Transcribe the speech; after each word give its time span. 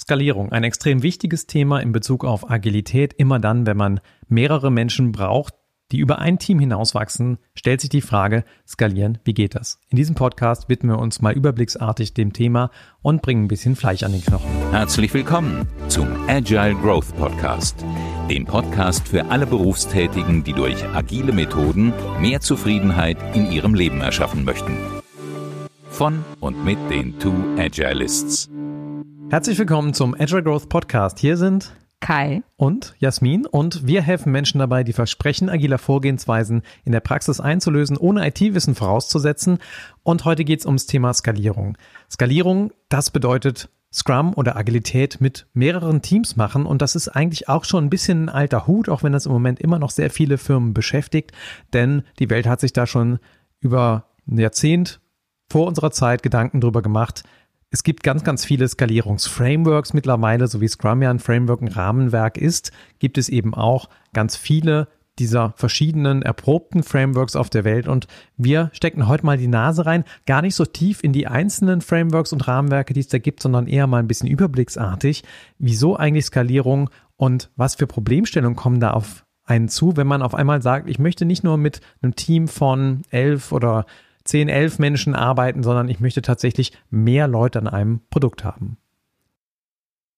Skalierung, 0.00 0.52
ein 0.52 0.64
extrem 0.64 1.02
wichtiges 1.02 1.46
Thema 1.46 1.80
in 1.80 1.92
Bezug 1.92 2.24
auf 2.24 2.50
Agilität. 2.50 3.14
Immer 3.14 3.38
dann, 3.38 3.66
wenn 3.66 3.76
man 3.76 4.00
mehrere 4.28 4.70
Menschen 4.70 5.12
braucht, 5.12 5.54
die 5.92 5.98
über 5.98 6.18
ein 6.18 6.38
Team 6.38 6.58
hinauswachsen, 6.58 7.38
stellt 7.54 7.80
sich 7.80 7.90
die 7.90 8.00
Frage, 8.00 8.44
skalieren, 8.66 9.18
wie 9.24 9.34
geht 9.34 9.54
das? 9.54 9.80
In 9.90 9.96
diesem 9.96 10.14
Podcast 10.14 10.68
widmen 10.68 10.96
wir 10.96 11.00
uns 11.00 11.22
mal 11.22 11.32
überblicksartig 11.32 12.14
dem 12.14 12.32
Thema 12.32 12.70
und 13.02 13.22
bringen 13.22 13.44
ein 13.44 13.48
bisschen 13.48 13.76
Fleisch 13.76 14.02
an 14.02 14.12
den 14.12 14.24
Knochen. 14.24 14.50
Herzlich 14.70 15.14
willkommen 15.14 15.68
zum 15.88 16.08
Agile 16.28 16.74
Growth 16.74 17.14
Podcast, 17.16 17.84
dem 18.28 18.44
Podcast 18.44 19.06
für 19.06 19.26
alle 19.26 19.46
Berufstätigen, 19.46 20.42
die 20.42 20.52
durch 20.52 20.84
agile 20.94 21.32
Methoden 21.32 21.92
mehr 22.20 22.40
Zufriedenheit 22.40 23.18
in 23.34 23.50
ihrem 23.52 23.74
Leben 23.74 24.00
erschaffen 24.00 24.44
möchten. 24.44 24.76
Von 25.90 26.24
und 26.40 26.64
mit 26.64 26.78
den 26.90 27.18
Two 27.20 27.34
Agilists. 27.56 28.50
Herzlich 29.30 29.58
willkommen 29.58 29.94
zum 29.94 30.14
Agile 30.14 30.42
Growth 30.42 30.68
Podcast. 30.68 31.18
Hier 31.18 31.36
sind 31.36 31.72
Kai 32.00 32.42
und 32.56 32.94
Jasmin 32.98 33.46
und 33.46 33.86
wir 33.86 34.02
helfen 34.02 34.30
Menschen 34.30 34.58
dabei, 34.58 34.84
die 34.84 34.92
Versprechen 34.92 35.48
agiler 35.48 35.78
Vorgehensweisen 35.78 36.62
in 36.84 36.92
der 36.92 37.00
Praxis 37.00 37.40
einzulösen, 37.40 37.96
ohne 37.96 38.26
IT-Wissen 38.28 38.74
vorauszusetzen. 38.74 39.58
Und 40.02 40.24
heute 40.24 40.44
geht 40.44 40.60
es 40.60 40.66
ums 40.66 40.86
Thema 40.86 41.14
Skalierung. 41.14 41.78
Skalierung, 42.10 42.72
das 42.88 43.10
bedeutet 43.10 43.70
Scrum 43.94 44.34
oder 44.34 44.56
Agilität 44.56 45.20
mit 45.20 45.46
mehreren 45.54 46.02
Teams 46.02 46.36
machen 46.36 46.66
und 46.66 46.82
das 46.82 46.96
ist 46.96 47.08
eigentlich 47.08 47.48
auch 47.48 47.64
schon 47.64 47.84
ein 47.84 47.90
bisschen 47.90 48.24
ein 48.24 48.28
alter 48.28 48.66
Hut, 48.66 48.88
auch 48.88 49.04
wenn 49.04 49.12
das 49.12 49.26
im 49.26 49.32
Moment 49.32 49.60
immer 49.60 49.78
noch 49.78 49.90
sehr 49.90 50.10
viele 50.10 50.36
Firmen 50.36 50.74
beschäftigt, 50.74 51.30
denn 51.72 52.02
die 52.18 52.28
Welt 52.28 52.46
hat 52.46 52.60
sich 52.60 52.72
da 52.72 52.86
schon 52.86 53.20
über 53.60 54.08
ein 54.28 54.38
Jahrzehnt 54.38 55.00
vor 55.48 55.68
unserer 55.68 55.92
Zeit 55.92 56.24
Gedanken 56.24 56.60
drüber 56.60 56.82
gemacht, 56.82 57.22
es 57.74 57.82
gibt 57.82 58.04
ganz, 58.04 58.22
ganz 58.22 58.44
viele 58.44 58.68
Skalierungsframeworks 58.68 59.94
mittlerweile, 59.94 60.46
so 60.46 60.60
wie 60.60 60.68
Scrum 60.68 61.02
ja 61.02 61.10
ein 61.10 61.18
Framework, 61.18 61.60
ein 61.60 61.66
Rahmenwerk 61.66 62.38
ist, 62.38 62.70
gibt 63.00 63.18
es 63.18 63.28
eben 63.28 63.52
auch 63.52 63.88
ganz 64.12 64.36
viele 64.36 64.86
dieser 65.18 65.54
verschiedenen 65.56 66.22
erprobten 66.22 66.84
Frameworks 66.84 67.34
auf 67.34 67.50
der 67.50 67.64
Welt. 67.64 67.88
Und 67.88 68.06
wir 68.36 68.70
stecken 68.74 69.08
heute 69.08 69.26
mal 69.26 69.38
die 69.38 69.48
Nase 69.48 69.86
rein, 69.86 70.04
gar 70.24 70.40
nicht 70.40 70.54
so 70.54 70.64
tief 70.64 71.02
in 71.02 71.12
die 71.12 71.26
einzelnen 71.26 71.80
Frameworks 71.80 72.32
und 72.32 72.46
Rahmenwerke, 72.46 72.94
die 72.94 73.00
es 73.00 73.08
da 73.08 73.18
gibt, 73.18 73.42
sondern 73.42 73.66
eher 73.66 73.88
mal 73.88 73.98
ein 73.98 74.08
bisschen 74.08 74.28
überblicksartig, 74.28 75.24
wieso 75.58 75.96
eigentlich 75.96 76.26
Skalierung 76.26 76.90
und 77.16 77.50
was 77.56 77.74
für 77.74 77.88
Problemstellungen 77.88 78.54
kommen 78.54 78.78
da 78.78 78.92
auf 78.92 79.26
einen 79.46 79.68
zu, 79.68 79.96
wenn 79.96 80.06
man 80.06 80.22
auf 80.22 80.36
einmal 80.36 80.62
sagt, 80.62 80.88
ich 80.88 81.00
möchte 81.00 81.24
nicht 81.24 81.42
nur 81.42 81.56
mit 81.56 81.80
einem 82.02 82.14
Team 82.14 82.46
von 82.46 83.02
elf 83.10 83.50
oder 83.50 83.84
10, 84.24 84.48
11 84.48 84.78
Menschen 84.78 85.14
arbeiten, 85.14 85.62
sondern 85.62 85.88
ich 85.88 86.00
möchte 86.00 86.22
tatsächlich 86.22 86.72
mehr 86.90 87.28
Leute 87.28 87.58
an 87.58 87.68
einem 87.68 88.00
Produkt 88.10 88.44
haben. 88.44 88.78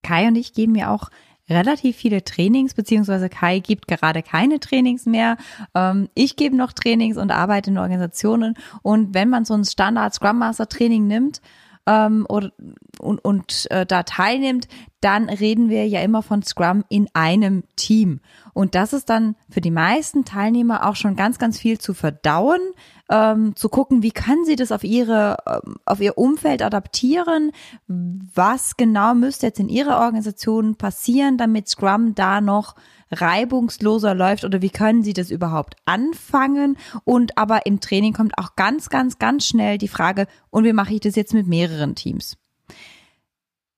Kai 0.02 0.28
und 0.28 0.36
ich 0.36 0.52
geben 0.52 0.74
ja 0.76 0.94
auch 0.94 1.10
relativ 1.48 1.96
viele 1.96 2.24
Trainings, 2.24 2.74
beziehungsweise 2.74 3.28
Kai 3.28 3.60
gibt 3.60 3.86
gerade 3.86 4.22
keine 4.22 4.60
Trainings 4.60 5.06
mehr. 5.06 5.36
Ähm, 5.74 6.08
ich 6.14 6.36
gebe 6.36 6.56
noch 6.56 6.72
Trainings 6.72 7.16
und 7.16 7.30
arbeite 7.30 7.70
in 7.70 7.78
Organisationen. 7.78 8.54
Und 8.82 9.14
wenn 9.14 9.28
man 9.28 9.44
so 9.44 9.54
ein 9.54 9.64
Standard 9.64 10.14
Scrum 10.14 10.38
Master 10.38 10.68
Training 10.68 11.06
nimmt, 11.06 11.40
ähm, 11.86 12.26
oder, 12.28 12.52
und, 12.98 13.24
und 13.24 13.70
äh, 13.70 13.86
da 13.86 14.02
teilnimmt, 14.02 14.68
dann 15.00 15.28
reden 15.28 15.68
wir 15.68 15.86
ja 15.86 16.00
immer 16.00 16.22
von 16.22 16.42
Scrum 16.42 16.84
in 16.88 17.08
einem 17.14 17.62
Team. 17.76 18.20
Und 18.54 18.74
das 18.74 18.92
ist 18.92 19.08
dann 19.08 19.36
für 19.48 19.60
die 19.60 19.70
meisten 19.70 20.24
Teilnehmer 20.24 20.88
auch 20.88 20.96
schon 20.96 21.14
ganz, 21.14 21.38
ganz 21.38 21.58
viel 21.58 21.78
zu 21.78 21.94
verdauen, 21.94 22.60
ähm, 23.08 23.54
zu 23.54 23.68
gucken, 23.68 24.02
wie 24.02 24.10
können 24.10 24.44
sie 24.44 24.56
das 24.56 24.72
auf 24.72 24.82
ihre, 24.82 25.36
ähm, 25.46 25.76
auf 25.84 26.00
ihr 26.00 26.18
Umfeld 26.18 26.62
adaptieren, 26.62 27.52
was 27.86 28.76
genau 28.76 29.14
müsste 29.14 29.46
jetzt 29.46 29.60
in 29.60 29.68
ihrer 29.68 30.00
Organisation 30.00 30.74
passieren, 30.76 31.38
damit 31.38 31.68
Scrum 31.68 32.14
da 32.14 32.40
noch 32.40 32.74
reibungsloser 33.10 34.14
läuft 34.14 34.44
oder 34.44 34.62
wie 34.62 34.70
können 34.70 35.02
sie 35.02 35.12
das 35.12 35.30
überhaupt 35.30 35.76
anfangen? 35.84 36.76
Und 37.04 37.38
aber 37.38 37.66
im 37.66 37.80
Training 37.80 38.12
kommt 38.12 38.38
auch 38.38 38.56
ganz, 38.56 38.88
ganz, 38.88 39.18
ganz 39.18 39.46
schnell 39.46 39.78
die 39.78 39.88
Frage, 39.88 40.26
und 40.50 40.64
wie 40.64 40.72
mache 40.72 40.94
ich 40.94 41.00
das 41.00 41.16
jetzt 41.16 41.34
mit 41.34 41.46
mehreren 41.46 41.94
Teams? 41.94 42.36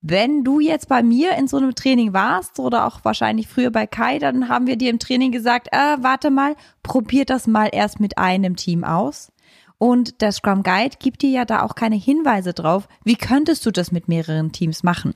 Wenn 0.01 0.45
du 0.45 0.61
jetzt 0.61 0.89
bei 0.89 1.03
mir 1.03 1.37
in 1.37 1.49
so 1.49 1.57
einem 1.57 1.75
Training 1.75 2.13
warst 2.13 2.61
oder 2.61 2.87
auch 2.87 3.05
wahrscheinlich 3.05 3.49
früher 3.49 3.71
bei 3.71 3.87
Kai, 3.87 4.21
dann 4.21 4.49
haben 4.49 4.69
wir 4.69 4.77
dir 4.77 4.91
im 4.91 5.01
Training 5.01 5.33
gesagt, 5.33 5.69
äh, 5.73 5.97
warte 6.01 6.31
mal, 6.31 6.55
probier 6.85 7.25
das 7.25 7.49
mal 7.49 7.69
erst 7.73 7.99
mit 7.99 8.17
einem 8.17 8.55
Team 8.55 8.85
aus. 8.85 9.33
Und 9.77 10.21
der 10.21 10.33
Scrum 10.33 10.63
Guide 10.63 10.97
gibt 11.01 11.23
dir 11.23 11.31
ja 11.31 11.45
da 11.45 11.63
auch 11.63 11.75
keine 11.75 11.97
Hinweise 11.97 12.53
drauf, 12.53 12.89
wie 13.05 13.17
könntest 13.17 13.67
du 13.67 13.73
das 13.73 13.91
mit 13.91 14.09
mehreren 14.09 14.53
Teams 14.53 14.83
machen. 14.83 15.15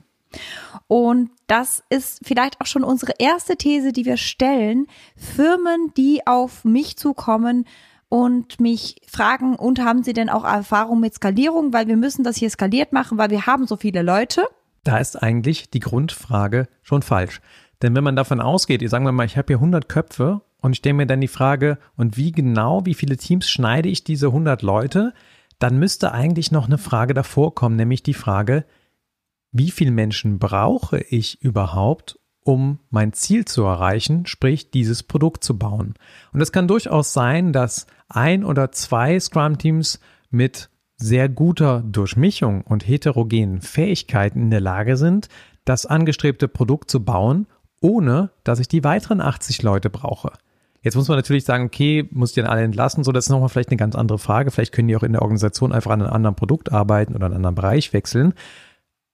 Und 0.87 1.29
das 1.47 1.83
ist 1.89 2.19
vielleicht 2.23 2.59
auch 2.61 2.65
schon 2.65 2.83
unsere 2.83 3.13
erste 3.19 3.55
These, 3.55 3.93
die 3.93 4.05
wir 4.05 4.17
stellen. 4.17 4.87
Firmen, 5.15 5.93
die 5.95 6.25
auf 6.25 6.65
mich 6.65 6.97
zukommen 6.97 7.65
und 8.09 8.59
mich 8.59 9.01
fragen, 9.07 9.55
und 9.55 9.79
haben 9.79 10.03
sie 10.03 10.13
denn 10.13 10.29
auch 10.29 10.43
Erfahrung 10.43 10.99
mit 10.99 11.15
Skalierung, 11.15 11.73
weil 11.73 11.87
wir 11.87 11.97
müssen 11.97 12.23
das 12.23 12.37
hier 12.37 12.49
skaliert 12.49 12.93
machen, 12.93 13.17
weil 13.17 13.31
wir 13.31 13.47
haben 13.47 13.65
so 13.65 13.75
viele 13.75 14.03
Leute. 14.03 14.43
Da 14.83 14.97
ist 14.97 15.21
eigentlich 15.21 15.71
die 15.71 15.79
Grundfrage 15.79 16.67
schon 16.83 17.01
falsch. 17.01 17.41
Denn 17.81 17.95
wenn 17.95 18.03
man 18.03 18.15
davon 18.15 18.39
ausgeht, 18.39 18.87
sagen 18.89 19.05
wir 19.05 19.11
mal, 19.11 19.25
ich 19.25 19.37
habe 19.37 19.47
hier 19.47 19.57
100 19.57 19.89
Köpfe 19.89 20.41
und 20.61 20.73
ich 20.73 20.77
stelle 20.77 20.93
mir 20.93 21.07
dann 21.07 21.21
die 21.21 21.27
Frage, 21.27 21.79
und 21.97 22.15
wie 22.15 22.31
genau, 22.31 22.85
wie 22.85 22.93
viele 22.93 23.17
Teams 23.17 23.49
schneide 23.49 23.89
ich 23.89 24.03
diese 24.03 24.27
100 24.27 24.61
Leute, 24.61 25.13
dann 25.59 25.79
müsste 25.79 26.11
eigentlich 26.11 26.51
noch 26.51 26.67
eine 26.67 26.77
Frage 26.77 27.13
davor 27.13 27.55
kommen, 27.55 27.75
nämlich 27.75 28.03
die 28.03 28.13
Frage, 28.13 28.65
wie 29.53 29.71
viele 29.71 29.91
Menschen 29.91 30.39
brauche 30.39 30.99
ich 30.99 31.41
überhaupt, 31.41 32.19
um 32.43 32.79
mein 32.89 33.13
Ziel 33.13 33.45
zu 33.45 33.63
erreichen, 33.63 34.25
sprich 34.25 34.71
dieses 34.71 35.03
Produkt 35.03 35.43
zu 35.43 35.57
bauen. 35.57 35.93
Und 36.33 36.41
es 36.41 36.51
kann 36.51 36.67
durchaus 36.67 37.13
sein, 37.13 37.53
dass 37.53 37.87
ein 38.09 38.43
oder 38.43 38.71
zwei 38.71 39.17
Scrum-Teams 39.19 39.99
mit 40.29 40.69
sehr 40.97 41.29
guter 41.29 41.81
Durchmischung 41.81 42.61
und 42.61 42.87
heterogenen 42.87 43.61
Fähigkeiten 43.61 44.41
in 44.41 44.51
der 44.51 44.61
Lage 44.61 44.97
sind, 44.97 45.29
das 45.65 45.85
angestrebte 45.85 46.47
Produkt 46.47 46.89
zu 46.89 47.03
bauen, 47.03 47.47
ohne 47.81 48.31
dass 48.43 48.59
ich 48.59 48.67
die 48.67 48.83
weiteren 48.83 49.21
80 49.21 49.61
Leute 49.61 49.89
brauche. 49.89 50.33
Jetzt 50.81 50.95
muss 50.95 51.07
man 51.07 51.17
natürlich 51.17 51.45
sagen, 51.45 51.65
okay, 51.65 52.07
muss 52.11 52.31
ich 52.31 52.35
denn 52.35 52.45
alle 52.45 52.61
entlassen? 52.61 53.05
So, 53.05 53.13
das 53.13 53.25
ist 53.25 53.29
nochmal 53.29 53.47
vielleicht 53.47 53.69
eine 53.69 53.77
ganz 53.77 53.95
andere 53.95 54.19
Frage. 54.19 54.51
Vielleicht 54.51 54.73
können 54.73 54.89
die 54.89 54.97
auch 54.97 55.03
in 55.03 55.13
der 55.13 55.21
Organisation 55.21 55.71
einfach 55.71 55.91
an 55.91 56.01
einem 56.01 56.13
anderen 56.13 56.35
Produkt 56.35 56.73
arbeiten 56.73 57.15
oder 57.15 57.27
an 57.27 57.31
einem 57.31 57.37
anderen 57.37 57.55
Bereich 57.55 57.93
wechseln. 57.93 58.33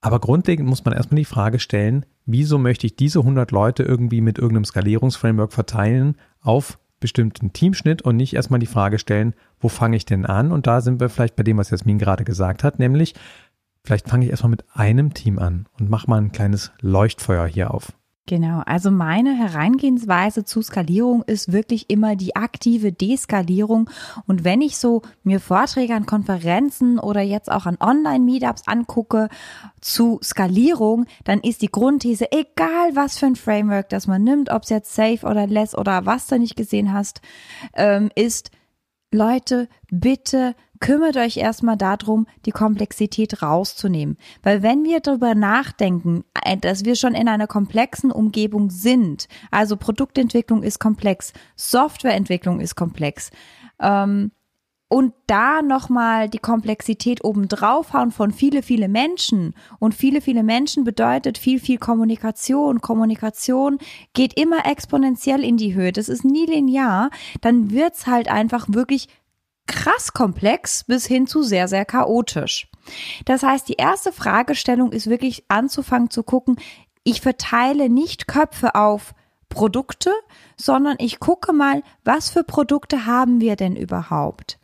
Aber 0.01 0.19
grundlegend 0.19 0.67
muss 0.67 0.85
man 0.85 0.93
erstmal 0.93 1.17
die 1.17 1.25
Frage 1.25 1.59
stellen, 1.59 2.05
wieso 2.25 2.57
möchte 2.57 2.87
ich 2.87 2.95
diese 2.95 3.19
100 3.19 3.51
Leute 3.51 3.83
irgendwie 3.83 4.21
mit 4.21 4.37
irgendeinem 4.37 4.65
Skalierungsframework 4.65 5.51
verteilen 5.51 6.15
auf 6.41 6.79
bestimmten 6.99 7.53
Teamschnitt 7.53 8.01
und 8.01 8.15
nicht 8.17 8.33
erstmal 8.33 8.59
die 8.59 8.65
Frage 8.65 8.99
stellen, 8.99 9.33
wo 9.59 9.69
fange 9.69 9.97
ich 9.97 10.05
denn 10.05 10.25
an? 10.25 10.51
Und 10.51 10.67
da 10.67 10.81
sind 10.81 10.99
wir 10.99 11.09
vielleicht 11.09 11.35
bei 11.35 11.43
dem, 11.43 11.57
was 11.57 11.69
Jasmin 11.69 11.97
gerade 11.97 12.23
gesagt 12.23 12.63
hat, 12.63 12.79
nämlich 12.79 13.13
vielleicht 13.83 14.09
fange 14.09 14.25
ich 14.25 14.31
erstmal 14.31 14.51
mit 14.51 14.65
einem 14.73 15.13
Team 15.13 15.39
an 15.39 15.67
und 15.79 15.89
mache 15.89 16.09
mal 16.09 16.21
ein 16.21 16.31
kleines 16.31 16.71
Leuchtfeuer 16.81 17.45
hier 17.47 17.73
auf. 17.73 17.93
Genau, 18.29 18.61
also 18.67 18.91
meine 18.91 19.35
Herangehensweise 19.35 20.45
zu 20.45 20.61
Skalierung 20.61 21.23
ist 21.23 21.51
wirklich 21.51 21.89
immer 21.89 22.15
die 22.15 22.35
aktive 22.35 22.91
Deskalierung. 22.91 23.89
Und 24.27 24.43
wenn 24.43 24.61
ich 24.61 24.77
so 24.77 25.01
mir 25.23 25.39
Vorträge 25.39 25.95
an 25.95 26.05
Konferenzen 26.05 26.99
oder 26.99 27.21
jetzt 27.21 27.51
auch 27.51 27.65
an 27.65 27.77
Online-Meetups 27.79 28.67
angucke 28.67 29.29
zu 29.81 30.19
Skalierung, 30.23 31.07
dann 31.23 31.39
ist 31.39 31.63
die 31.63 31.71
Grundthese, 31.71 32.31
egal 32.31 32.91
was 32.93 33.17
für 33.17 33.25
ein 33.25 33.35
Framework 33.35 33.89
das 33.89 34.05
man 34.05 34.23
nimmt, 34.23 34.51
ob 34.51 34.61
es 34.61 34.69
jetzt 34.69 34.93
Safe 34.93 35.25
oder 35.25 35.47
Less 35.47 35.75
oder 35.75 36.05
was 36.05 36.27
du 36.27 36.37
nicht 36.37 36.55
gesehen 36.55 36.93
hast, 36.93 37.21
ähm, 37.73 38.11
ist, 38.13 38.51
Leute, 39.11 39.67
bitte 39.89 40.55
kümmert 40.79 41.17
euch 41.17 41.37
erstmal 41.37 41.77
darum, 41.77 42.27
die 42.45 42.51
Komplexität 42.51 43.41
rauszunehmen. 43.41 44.17
Weil 44.43 44.61
wenn 44.61 44.83
wir 44.83 44.99
darüber 44.99 45.35
nachdenken, 45.35 46.23
äh, 46.43 46.57
dass 46.57 46.85
wir 46.85 46.95
schon 46.95 47.15
in 47.15 47.27
einer 47.27 47.47
komplexen 47.47 48.11
Umgebung 48.11 48.69
sind, 48.69 49.27
also 49.51 49.77
Produktentwicklung 49.77 50.63
ist 50.63 50.79
komplex, 50.79 51.33
Softwareentwicklung 51.55 52.59
ist 52.59 52.75
komplex, 52.75 53.31
ähm, 53.81 54.31
und 54.89 55.13
da 55.27 55.61
nochmal 55.61 56.29
die 56.29 56.39
Komplexität 56.39 57.23
obendrauf 57.23 57.93
hauen 57.93 58.11
von 58.11 58.31
viele, 58.31 58.63
viele 58.63 58.87
Menschen. 58.87 59.53
Und 59.77 59.93
viele, 59.93 60.19
viele 60.19 60.41
Menschen 60.41 60.83
bedeutet 60.83 61.37
viel, 61.37 61.59
viel 61.59 61.77
Kommunikation. 61.77 62.81
Kommunikation 62.81 63.77
geht 64.13 64.33
immer 64.33 64.65
exponentiell 64.65 65.43
in 65.43 65.57
die 65.57 65.75
Höhe. 65.75 65.91
Das 65.91 66.09
ist 66.09 66.25
nie 66.25 66.47
linear. 66.47 67.11
Dann 67.41 67.69
wird's 67.69 68.07
halt 68.07 68.29
einfach 68.29 68.65
wirklich 68.67 69.07
krass 69.67 70.13
komplex 70.13 70.83
bis 70.85 71.05
hin 71.05 71.27
zu 71.27 71.43
sehr, 71.43 71.67
sehr 71.67 71.85
chaotisch. 71.85 72.67
Das 73.25 73.43
heißt, 73.43 73.69
die 73.69 73.75
erste 73.77 74.11
Fragestellung 74.11 74.91
ist 74.91 75.07
wirklich 75.07 75.45
anzufangen 75.49 76.09
zu 76.09 76.23
gucken, 76.23 76.55
ich 77.03 77.21
verteile 77.21 77.89
nicht 77.89 78.27
Köpfe 78.27 78.73
auf 78.73 79.13
Produkte, 79.49 80.11
sondern 80.57 80.95
ich 80.99 81.19
gucke 81.19 81.53
mal, 81.53 81.83
was 82.03 82.31
für 82.31 82.43
Produkte 82.43 83.05
haben 83.05 83.39
wir 83.39 83.55
denn 83.55 83.75
überhaupt? 83.75 84.59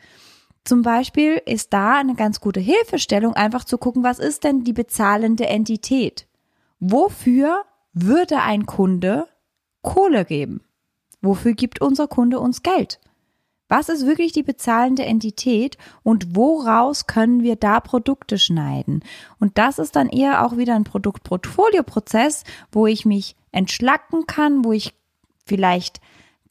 Zum 0.66 0.82
Beispiel 0.82 1.42
ist 1.46 1.74
da 1.74 1.94
eine 1.94 2.16
ganz 2.16 2.42
gute 2.42 2.60
Hilfestellung, 2.60 3.34
einfach 3.34 3.64
zu 3.64 3.78
gucken, 3.78 4.04
was 4.04 4.18
ist 4.18 4.44
denn 4.44 4.64
die 4.64 4.74
bezahlende 4.74 5.46
Entität? 5.46 6.28
Wofür 6.80 7.64
würde 7.94 8.42
ein 8.42 8.66
Kunde 8.66 9.28
Kohle 9.84 10.26
geben? 10.26 10.62
Wofür 11.22 11.54
gibt 11.54 11.82
unser 11.82 12.08
Kunde 12.08 12.40
uns 12.40 12.64
Geld? 12.64 13.00
Was 13.68 13.90
ist 13.90 14.06
wirklich 14.06 14.32
die 14.32 14.44
bezahlende 14.44 15.06
Entität 15.06 15.78
und 16.04 16.36
woraus 16.36 17.08
können 17.08 17.44
wir 17.44 17.56
da 17.56 17.80
Produkte 17.80 18.38
schneiden? 18.38 19.04
Und 19.40 19.58
das 19.60 19.80
ist 19.80 19.96
dann 19.96 20.10
eher 20.10 20.46
auch 20.46 20.58
wieder 20.58 20.76
ein 20.76 20.84
Produktportfolio-Prozess, 20.84 22.44
wo 22.72 22.88
ich 22.88 23.06
mich 23.06 23.36
entschlacken 23.52 24.26
kann, 24.28 24.64
wo 24.66 24.72
ich 24.72 24.94
vielleicht 25.46 26.00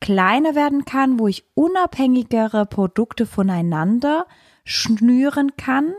kleiner 0.05 0.55
werden 0.55 0.85
kann, 0.85 1.19
wo 1.19 1.29
ich 1.29 1.47
unabhängigere 1.55 2.67
Produkte 2.67 3.25
voneinander 3.25 4.27
schnüren 4.63 5.57
kann, 5.57 5.95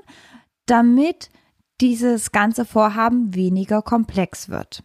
damit 0.67 1.31
dieses 1.81 2.31
ganze 2.31 2.65
Vorhaben 2.65 3.33
weniger 3.33 3.81
komplex 3.81 4.47
wird. 4.47 4.83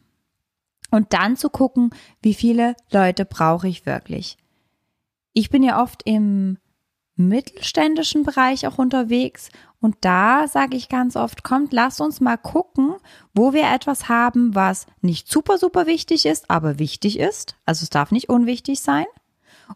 Und 0.91 1.13
dann 1.13 1.37
zu 1.37 1.51
gucken, 1.51 1.91
wie 2.23 2.33
viele 2.33 2.75
Leute 2.91 3.27
brauche 3.27 3.69
ich 3.69 3.85
wirklich. 3.85 4.39
Ich 5.35 5.51
bin 5.51 5.63
ja 5.63 5.83
oft 5.83 6.01
im 6.07 6.57
mittelständischen 7.15 8.23
Bereich 8.23 8.67
auch 8.67 8.79
unterwegs 8.79 9.51
und 9.81 9.97
da 10.03 10.47
sage 10.47 10.77
ich 10.77 10.89
ganz 10.89 11.17
oft, 11.17 11.43
kommt, 11.43 11.73
lass 11.73 12.01
uns 12.01 12.21
mal 12.21 12.37
gucken, 12.37 12.95
wo 13.35 13.53
wir 13.53 13.71
etwas 13.73 14.09
haben, 14.09 14.55
was 14.55 14.87
nicht 15.01 15.29
super, 15.29 15.59
super 15.59 15.87
wichtig 15.87 16.27
ist, 16.27 16.51
aber 16.51 16.79
wichtig 16.79 17.19
ist. 17.19 17.57
Also 17.65 17.85
es 17.85 17.91
darf 17.91 18.11
nicht 18.11 18.29
unwichtig 18.29 18.81
sein. 18.81 19.07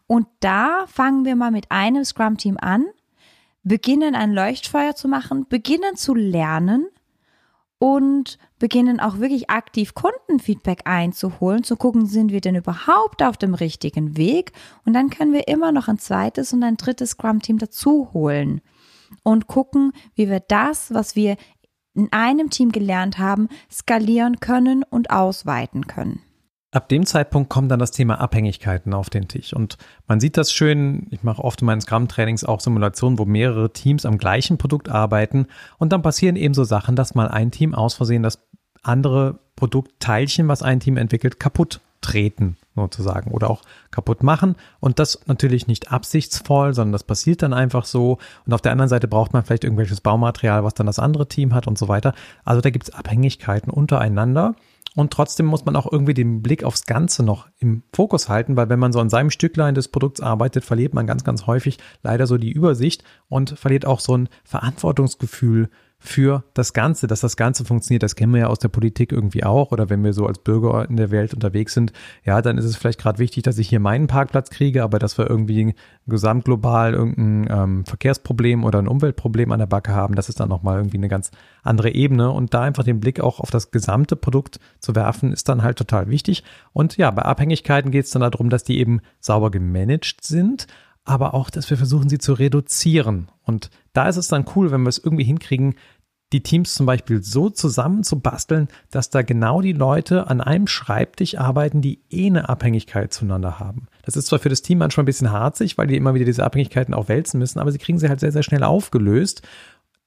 Und 0.07 0.27
da 0.41 0.85
fangen 0.87 1.25
wir 1.25 1.35
mal 1.35 1.51
mit 1.51 1.71
einem 1.71 2.05
Scrum-Team 2.05 2.57
an, 2.59 2.85
beginnen 3.63 4.13
ein 4.13 4.33
Leuchtfeuer 4.33 4.95
zu 4.95 5.07
machen, 5.07 5.47
beginnen 5.47 5.95
zu 5.95 6.13
lernen, 6.13 6.87
und 7.77 8.39
beginnen 8.57 8.99
auch 8.99 9.19
wirklich 9.19 9.49
aktiv 9.49 9.93
Kundenfeedback 9.93 10.81
einzuholen, 10.85 11.63
zu 11.63 11.75
gucken, 11.75 12.05
sind 12.05 12.31
wir 12.31 12.41
denn 12.41 12.55
überhaupt 12.55 13.21
auf 13.21 13.37
dem 13.37 13.53
richtigen 13.53 14.17
Weg? 14.17 14.53
Und 14.85 14.93
dann 14.93 15.09
können 15.09 15.33
wir 15.33 15.47
immer 15.47 15.71
noch 15.71 15.87
ein 15.87 15.99
zweites 15.99 16.53
und 16.53 16.63
ein 16.63 16.77
drittes 16.77 17.11
Scrum-Team 17.11 17.57
dazu 17.57 18.09
holen 18.13 18.61
und 19.23 19.47
gucken, 19.47 19.91
wie 20.15 20.29
wir 20.29 20.39
das, 20.39 20.93
was 20.93 21.15
wir 21.15 21.37
in 21.95 22.11
einem 22.11 22.49
Team 22.49 22.71
gelernt 22.71 23.17
haben, 23.17 23.47
skalieren 23.71 24.39
können 24.39 24.83
und 24.83 25.09
ausweiten 25.09 25.87
können. 25.87 26.21
Ab 26.71 26.89
dem 26.89 27.05
Zeitpunkt 27.05 27.49
kommt 27.49 27.71
dann 27.71 27.79
das 27.79 27.91
Thema 27.91 28.19
Abhängigkeiten 28.19 28.93
auf 28.93 29.09
den 29.09 29.29
Tisch. 29.29 29.53
Und 29.53 29.77
man 30.07 30.19
sieht 30.19 30.35
das 30.35 30.51
schön, 30.51 31.07
ich 31.09 31.23
mache 31.23 31.41
oft 31.41 31.61
in 31.61 31.67
meinen 31.67 31.79
Scrum-Trainings 31.79 32.43
auch 32.43 32.59
Simulationen, 32.59 33.17
wo 33.17 33.23
mehrere 33.23 33.71
Teams 33.71 34.05
am 34.05 34.17
gleichen 34.17 34.57
Produkt 34.57 34.89
arbeiten. 34.89 35.47
Und 35.77 35.93
dann 35.93 36.01
passieren 36.01 36.35
eben 36.35 36.53
so 36.53 36.65
Sachen, 36.65 36.97
dass 36.97 37.15
mal 37.15 37.29
ein 37.29 37.51
Team 37.51 37.73
aus 37.73 37.93
Versehen 37.93 38.23
das 38.23 38.39
andere 38.83 39.39
Produktteilchen, 39.55 40.49
was 40.49 40.63
ein 40.63 40.81
Team 40.81 40.97
entwickelt, 40.97 41.39
kaputt 41.39 41.79
treten 42.01 42.57
sozusagen 42.75 43.31
oder 43.31 43.49
auch 43.49 43.61
kaputt 43.91 44.23
machen. 44.23 44.55
Und 44.79 44.99
das 44.99 45.19
natürlich 45.27 45.67
nicht 45.67 45.91
absichtsvoll, 45.91 46.73
sondern 46.73 46.93
das 46.93 47.03
passiert 47.03 47.41
dann 47.41 47.53
einfach 47.53 47.85
so. 47.85 48.17
Und 48.45 48.53
auf 48.53 48.61
der 48.61 48.71
anderen 48.71 48.89
Seite 48.89 49.07
braucht 49.07 49.33
man 49.33 49.43
vielleicht 49.43 49.63
irgendwelches 49.63 50.01
Baumaterial, 50.01 50.63
was 50.63 50.73
dann 50.73 50.85
das 50.85 50.99
andere 50.99 51.27
Team 51.27 51.53
hat 51.53 51.67
und 51.67 51.77
so 51.77 51.87
weiter. 51.87 52.13
Also 52.43 52.61
da 52.61 52.69
gibt 52.69 52.87
es 52.87 52.93
Abhängigkeiten 52.93 53.71
untereinander. 53.71 54.55
Und 54.95 55.11
trotzdem 55.11 55.45
muss 55.45 55.65
man 55.65 55.75
auch 55.75 55.91
irgendwie 55.91 56.13
den 56.13 56.41
Blick 56.41 56.63
aufs 56.63 56.85
Ganze 56.85 57.21
noch 57.21 57.47
im 57.59 57.83
Fokus 57.93 58.29
halten, 58.29 58.55
weil 58.55 58.69
wenn 58.69 58.79
man 58.79 58.93
so 58.93 59.01
an 59.01 59.09
seinem 59.09 59.29
Stücklein 59.29 59.75
des 59.75 59.89
Produkts 59.89 60.21
arbeitet, 60.21 60.63
verliert 60.63 60.93
man 60.93 61.05
ganz, 61.05 61.25
ganz 61.25 61.47
häufig 61.47 61.79
leider 62.01 62.27
so 62.27 62.37
die 62.37 62.51
Übersicht 62.51 63.03
und 63.27 63.59
verliert 63.59 63.85
auch 63.85 63.99
so 63.99 64.15
ein 64.15 64.29
Verantwortungsgefühl 64.45 65.69
für 66.05 66.43
das 66.53 66.73
Ganze, 66.73 67.07
dass 67.07 67.19
das 67.19 67.37
Ganze 67.37 67.65
funktioniert. 67.65 68.03
Das 68.03 68.15
kennen 68.15 68.33
wir 68.33 68.41
ja 68.41 68.47
aus 68.47 68.59
der 68.59 68.69
Politik 68.69 69.11
irgendwie 69.11 69.43
auch. 69.43 69.71
Oder 69.71 69.89
wenn 69.89 70.03
wir 70.03 70.13
so 70.13 70.25
als 70.25 70.39
Bürger 70.39 70.87
in 70.89 70.97
der 70.97 71.11
Welt 71.11 71.33
unterwegs 71.33 71.73
sind, 71.73 71.91
ja, 72.23 72.41
dann 72.41 72.57
ist 72.57 72.65
es 72.65 72.75
vielleicht 72.75 72.99
gerade 72.99 73.19
wichtig, 73.19 73.43
dass 73.43 73.57
ich 73.57 73.69
hier 73.69 73.79
meinen 73.79 74.07
Parkplatz 74.07 74.49
kriege, 74.49 74.83
aber 74.83 74.99
dass 74.99 75.17
wir 75.17 75.29
irgendwie 75.29 75.75
gesamtglobal 76.07 76.93
irgendein 76.93 77.47
ähm, 77.49 77.85
Verkehrsproblem 77.85 78.63
oder 78.63 78.79
ein 78.79 78.87
Umweltproblem 78.87 79.51
an 79.51 79.59
der 79.59 79.65
Backe 79.65 79.93
haben, 79.93 80.15
das 80.15 80.29
ist 80.29 80.39
dann 80.39 80.49
nochmal 80.49 80.77
irgendwie 80.77 80.97
eine 80.97 81.09
ganz 81.09 81.31
andere 81.63 81.91
Ebene. 81.91 82.31
Und 82.31 82.53
da 82.53 82.61
einfach 82.61 82.83
den 82.83 82.99
Blick 82.99 83.19
auch 83.19 83.39
auf 83.39 83.51
das 83.51 83.71
gesamte 83.71 84.15
Produkt 84.15 84.59
zu 84.79 84.95
werfen, 84.95 85.31
ist 85.31 85.49
dann 85.49 85.63
halt 85.63 85.77
total 85.77 86.09
wichtig. 86.09 86.43
Und 86.73 86.97
ja, 86.97 87.11
bei 87.11 87.23
Abhängigkeiten 87.23 87.91
geht 87.91 88.05
es 88.05 88.11
dann 88.11 88.21
darum, 88.21 88.49
dass 88.49 88.63
die 88.63 88.79
eben 88.79 89.01
sauber 89.19 89.51
gemanagt 89.51 90.23
sind 90.23 90.67
aber 91.05 91.35
auch, 91.35 91.51
dass 91.51 91.69
wir 91.69 91.77
versuchen, 91.77 92.09
sie 92.09 92.17
zu 92.17 92.33
reduzieren. 92.33 93.29
Und 93.43 93.69
da 93.93 94.09
ist 94.09 94.17
es 94.17 94.27
dann 94.27 94.45
cool, 94.55 94.71
wenn 94.71 94.81
wir 94.81 94.89
es 94.89 94.97
irgendwie 94.97 95.23
hinkriegen, 95.23 95.75
die 96.33 96.41
Teams 96.41 96.73
zum 96.73 96.85
Beispiel 96.85 97.21
so 97.23 97.49
zusammenzubasteln, 97.49 98.67
dass 98.89 99.09
da 99.09 99.21
genau 99.21 99.61
die 99.61 99.73
Leute 99.73 100.27
an 100.27 100.41
einem 100.41 100.67
Schreibtisch 100.67 101.37
arbeiten, 101.37 101.81
die 101.81 102.01
eh 102.09 102.27
eine 102.27 102.49
Abhängigkeit 102.49 103.13
zueinander 103.13 103.59
haben. 103.59 103.87
Das 104.03 104.15
ist 104.15 104.27
zwar 104.27 104.39
für 104.39 104.49
das 104.49 104.61
Team 104.61 104.79
manchmal 104.79 105.03
ein 105.03 105.05
bisschen 105.05 105.31
harzig, 105.31 105.77
weil 105.77 105.87
die 105.87 105.95
immer 105.95 106.13
wieder 106.13 106.25
diese 106.25 106.43
Abhängigkeiten 106.43 106.93
auch 106.93 107.09
wälzen 107.09 107.39
müssen, 107.39 107.59
aber 107.59 107.71
sie 107.71 107.77
kriegen 107.77 107.99
sie 107.99 108.09
halt 108.09 108.19
sehr, 108.19 108.31
sehr 108.31 108.43
schnell 108.43 108.63
aufgelöst. 108.63 109.43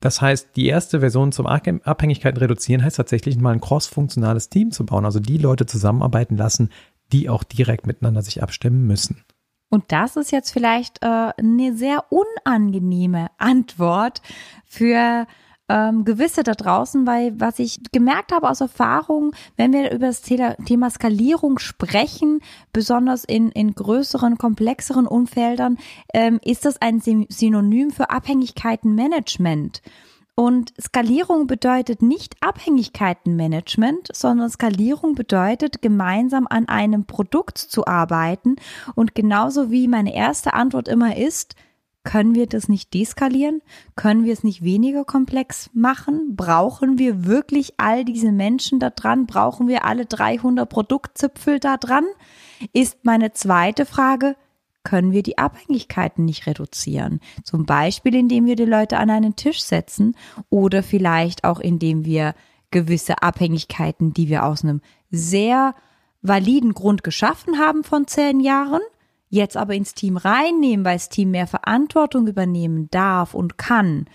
Das 0.00 0.20
heißt, 0.20 0.50
die 0.56 0.66
erste 0.66 1.00
Version 1.00 1.32
zum 1.32 1.46
Abhängigkeiten 1.46 2.38
reduzieren 2.38 2.84
heißt 2.84 2.96
tatsächlich 2.96 3.36
mal 3.36 3.52
ein 3.52 3.60
cross-funktionales 3.60 4.48
Team 4.48 4.70
zu 4.70 4.86
bauen, 4.86 5.04
also 5.04 5.18
die 5.18 5.38
Leute 5.38 5.66
zusammenarbeiten 5.66 6.36
lassen, 6.36 6.70
die 7.12 7.28
auch 7.28 7.42
direkt 7.42 7.86
miteinander 7.86 8.22
sich 8.22 8.42
abstimmen 8.42 8.86
müssen. 8.86 9.24
Und 9.70 9.84
das 9.88 10.16
ist 10.16 10.30
jetzt 10.30 10.50
vielleicht 10.50 11.02
äh, 11.02 11.32
eine 11.36 11.76
sehr 11.76 12.04
unangenehme 12.10 13.28
Antwort 13.38 14.22
für 14.64 15.26
ähm, 15.68 16.04
gewisse 16.04 16.42
da 16.42 16.52
draußen, 16.52 17.06
weil 17.06 17.38
was 17.38 17.58
ich 17.58 17.80
gemerkt 17.92 18.32
habe 18.32 18.48
aus 18.48 18.60
Erfahrung, 18.60 19.34
wenn 19.56 19.72
wir 19.72 19.92
über 19.92 20.06
das 20.06 20.22
Thema 20.22 20.90
Skalierung 20.90 21.58
sprechen, 21.58 22.40
besonders 22.72 23.24
in, 23.24 23.50
in 23.50 23.74
größeren, 23.74 24.38
komplexeren 24.38 25.06
Umfeldern, 25.06 25.78
ähm, 26.14 26.40
ist 26.44 26.64
das 26.64 26.80
ein 26.80 27.00
Synonym 27.00 27.90
für 27.90 28.10
Abhängigkeitenmanagement. 28.10 29.82
Und 30.38 30.72
Skalierung 30.80 31.48
bedeutet 31.48 32.00
nicht 32.00 32.36
Abhängigkeitenmanagement, 32.40 34.10
sondern 34.12 34.48
Skalierung 34.48 35.16
bedeutet, 35.16 35.82
gemeinsam 35.82 36.46
an 36.48 36.68
einem 36.68 37.06
Produkt 37.06 37.58
zu 37.58 37.88
arbeiten. 37.88 38.54
Und 38.94 39.16
genauso 39.16 39.72
wie 39.72 39.88
meine 39.88 40.14
erste 40.14 40.54
Antwort 40.54 40.86
immer 40.86 41.16
ist, 41.16 41.56
können 42.04 42.34
wir 42.34 42.46
das 42.46 42.68
nicht 42.68 42.94
deskalieren? 42.94 43.60
Können 43.96 44.24
wir 44.24 44.32
es 44.32 44.44
nicht 44.44 44.62
weniger 44.62 45.04
komplex 45.04 45.70
machen? 45.74 46.36
Brauchen 46.36 46.98
wir 46.98 47.26
wirklich 47.26 47.74
all 47.76 48.04
diese 48.04 48.32
Menschen 48.32 48.78
da 48.78 48.90
dran? 48.90 49.26
Brauchen 49.26 49.68
wir 49.68 49.84
alle 49.84 50.06
300 50.06 50.68
Produktzipfel 50.68 51.60
da 51.60 51.76
dran? 51.76 52.04
Ist 52.72 53.04
meine 53.04 53.32
zweite 53.32 53.84
Frage, 53.84 54.36
können 54.84 55.12
wir 55.12 55.22
die 55.22 55.36
Abhängigkeiten 55.36 56.24
nicht 56.24 56.46
reduzieren. 56.46 57.20
Zum 57.44 57.66
Beispiel, 57.66 58.14
indem 58.14 58.46
wir 58.46 58.56
die 58.56 58.64
Leute 58.64 58.96
an 58.96 59.10
einen 59.10 59.36
Tisch 59.36 59.60
setzen 59.60 60.16
oder 60.48 60.82
vielleicht 60.82 61.44
auch 61.44 61.60
indem 61.60 62.06
wir 62.06 62.34
gewisse 62.70 63.22
Abhängigkeiten, 63.22 64.14
die 64.14 64.28
wir 64.28 64.44
aus 64.44 64.62
einem 64.62 64.80
sehr 65.10 65.74
validen 66.22 66.72
Grund 66.72 67.02
geschaffen 67.02 67.58
haben 67.58 67.84
von 67.84 68.06
zehn 68.06 68.40
Jahren, 68.40 68.80
jetzt 69.28 69.56
aber 69.56 69.74
ins 69.74 69.94
Team 69.94 70.16
reinnehmen, 70.16 70.84
weil 70.84 70.96
das 70.96 71.08
Team 71.08 71.30
mehr 71.30 71.46
Verantwortung 71.46 72.26
übernehmen 72.26 72.88
darf 72.90 73.34
und 73.34 73.58
kann, 73.58 74.06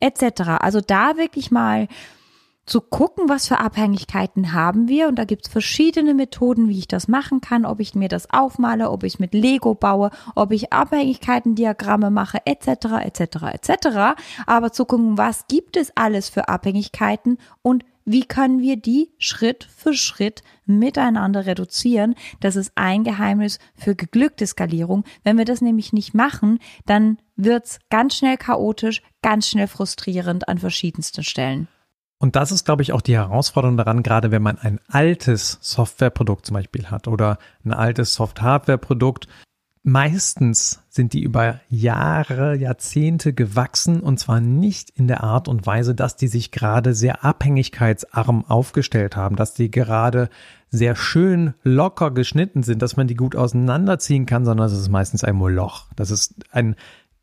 etc. 0.00 0.42
Also 0.60 0.80
da 0.80 1.16
wirklich 1.16 1.50
mal 1.50 1.88
zu 2.68 2.80
gucken, 2.82 3.28
was 3.28 3.48
für 3.48 3.58
Abhängigkeiten 3.58 4.52
haben 4.52 4.88
wir. 4.88 5.08
Und 5.08 5.18
da 5.18 5.24
gibt 5.24 5.46
es 5.46 5.52
verschiedene 5.52 6.14
Methoden, 6.14 6.68
wie 6.68 6.78
ich 6.78 6.88
das 6.88 7.08
machen 7.08 7.40
kann, 7.40 7.64
ob 7.64 7.80
ich 7.80 7.94
mir 7.94 8.08
das 8.08 8.30
aufmale, 8.30 8.90
ob 8.90 9.04
ich 9.04 9.18
mit 9.18 9.32
Lego 9.32 9.74
baue, 9.74 10.10
ob 10.34 10.52
ich 10.52 10.72
Abhängigkeitendiagramme 10.72 12.10
mache, 12.10 12.38
etc., 12.44 12.68
etc., 13.02 13.20
etc. 13.54 13.88
Aber 14.46 14.70
zu 14.70 14.84
gucken, 14.84 15.18
was 15.18 15.46
gibt 15.48 15.76
es 15.76 15.92
alles 15.96 16.28
für 16.28 16.48
Abhängigkeiten 16.48 17.38
und 17.62 17.84
wie 18.10 18.24
können 18.24 18.62
wir 18.62 18.76
die 18.76 19.10
Schritt 19.18 19.64
für 19.64 19.92
Schritt 19.92 20.42
miteinander 20.64 21.44
reduzieren? 21.44 22.14
Das 22.40 22.56
ist 22.56 22.72
ein 22.74 23.04
Geheimnis 23.04 23.58
für 23.74 23.94
geglückte 23.94 24.46
Skalierung. 24.46 25.04
Wenn 25.24 25.36
wir 25.36 25.44
das 25.44 25.60
nämlich 25.60 25.92
nicht 25.92 26.14
machen, 26.14 26.58
dann 26.86 27.18
wird's 27.36 27.80
ganz 27.90 28.16
schnell 28.16 28.38
chaotisch, 28.38 29.02
ganz 29.20 29.48
schnell 29.48 29.68
frustrierend 29.68 30.48
an 30.48 30.56
verschiedensten 30.56 31.22
Stellen. 31.22 31.68
Und 32.18 32.34
das 32.34 32.50
ist, 32.50 32.64
glaube 32.64 32.80
ich, 32.80 32.92
auch 32.92 33.02
die 33.02 33.14
Herausforderung 33.14 33.76
daran, 33.76 34.02
gerade 34.02 34.30
wenn 34.30 34.42
man 34.42 34.56
ein 34.58 34.80
altes 34.88 35.58
Softwareprodukt 35.60 36.46
zum 36.46 36.54
Beispiel 36.54 36.86
hat 36.86 37.08
oder 37.08 37.38
ein 37.62 37.74
altes 37.74 38.14
Soft-Hardware-Produkt. 38.14 39.28
Meistens 39.90 40.84
sind 40.90 41.14
die 41.14 41.22
über 41.22 41.60
Jahre, 41.70 42.54
Jahrzehnte 42.54 43.32
gewachsen 43.32 44.00
und 44.00 44.20
zwar 44.20 44.38
nicht 44.38 44.90
in 44.90 45.08
der 45.08 45.24
Art 45.24 45.48
und 45.48 45.64
Weise, 45.64 45.94
dass 45.94 46.14
die 46.14 46.28
sich 46.28 46.50
gerade 46.50 46.92
sehr 46.92 47.24
abhängigkeitsarm 47.24 48.44
aufgestellt 48.44 49.16
haben, 49.16 49.36
dass 49.36 49.54
die 49.54 49.70
gerade 49.70 50.28
sehr 50.68 50.94
schön 50.94 51.54
locker 51.62 52.10
geschnitten 52.10 52.62
sind, 52.62 52.82
dass 52.82 52.98
man 52.98 53.06
die 53.06 53.14
gut 53.14 53.34
auseinanderziehen 53.34 54.26
kann, 54.26 54.44
sondern 54.44 54.66
es 54.66 54.74
ist 54.74 54.90
meistens 54.90 55.24
ein 55.24 55.36
Moloch. 55.36 55.86
Das 55.96 56.10
ist 56.10 56.34
ein, 56.50 56.76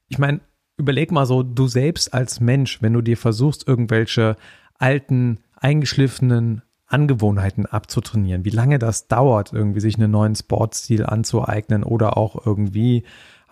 ich 0.07 0.17
meine, 0.17 0.39
überleg 0.75 1.11
mal 1.11 1.27
so, 1.27 1.43
du 1.43 1.67
selbst 1.67 2.15
als 2.15 2.39
Mensch, 2.39 2.81
wenn 2.81 2.93
du 2.93 3.01
dir 3.01 3.15
versuchst, 3.15 3.67
irgendwelche 3.67 4.37
alten, 4.79 5.37
eingeschliffenen 5.55 6.63
Angewohnheiten 6.87 7.65
abzutrainieren, 7.65 8.45
wie 8.45 8.51
lange 8.51 8.79
das 8.79 9.07
dauert, 9.07 9.53
irgendwie 9.53 9.79
sich 9.79 9.97
einen 9.97 10.11
neuen 10.11 10.35
Sportstil 10.35 11.05
anzueignen 11.05 11.83
oder 11.83 12.17
auch 12.17 12.45
irgendwie 12.45 13.03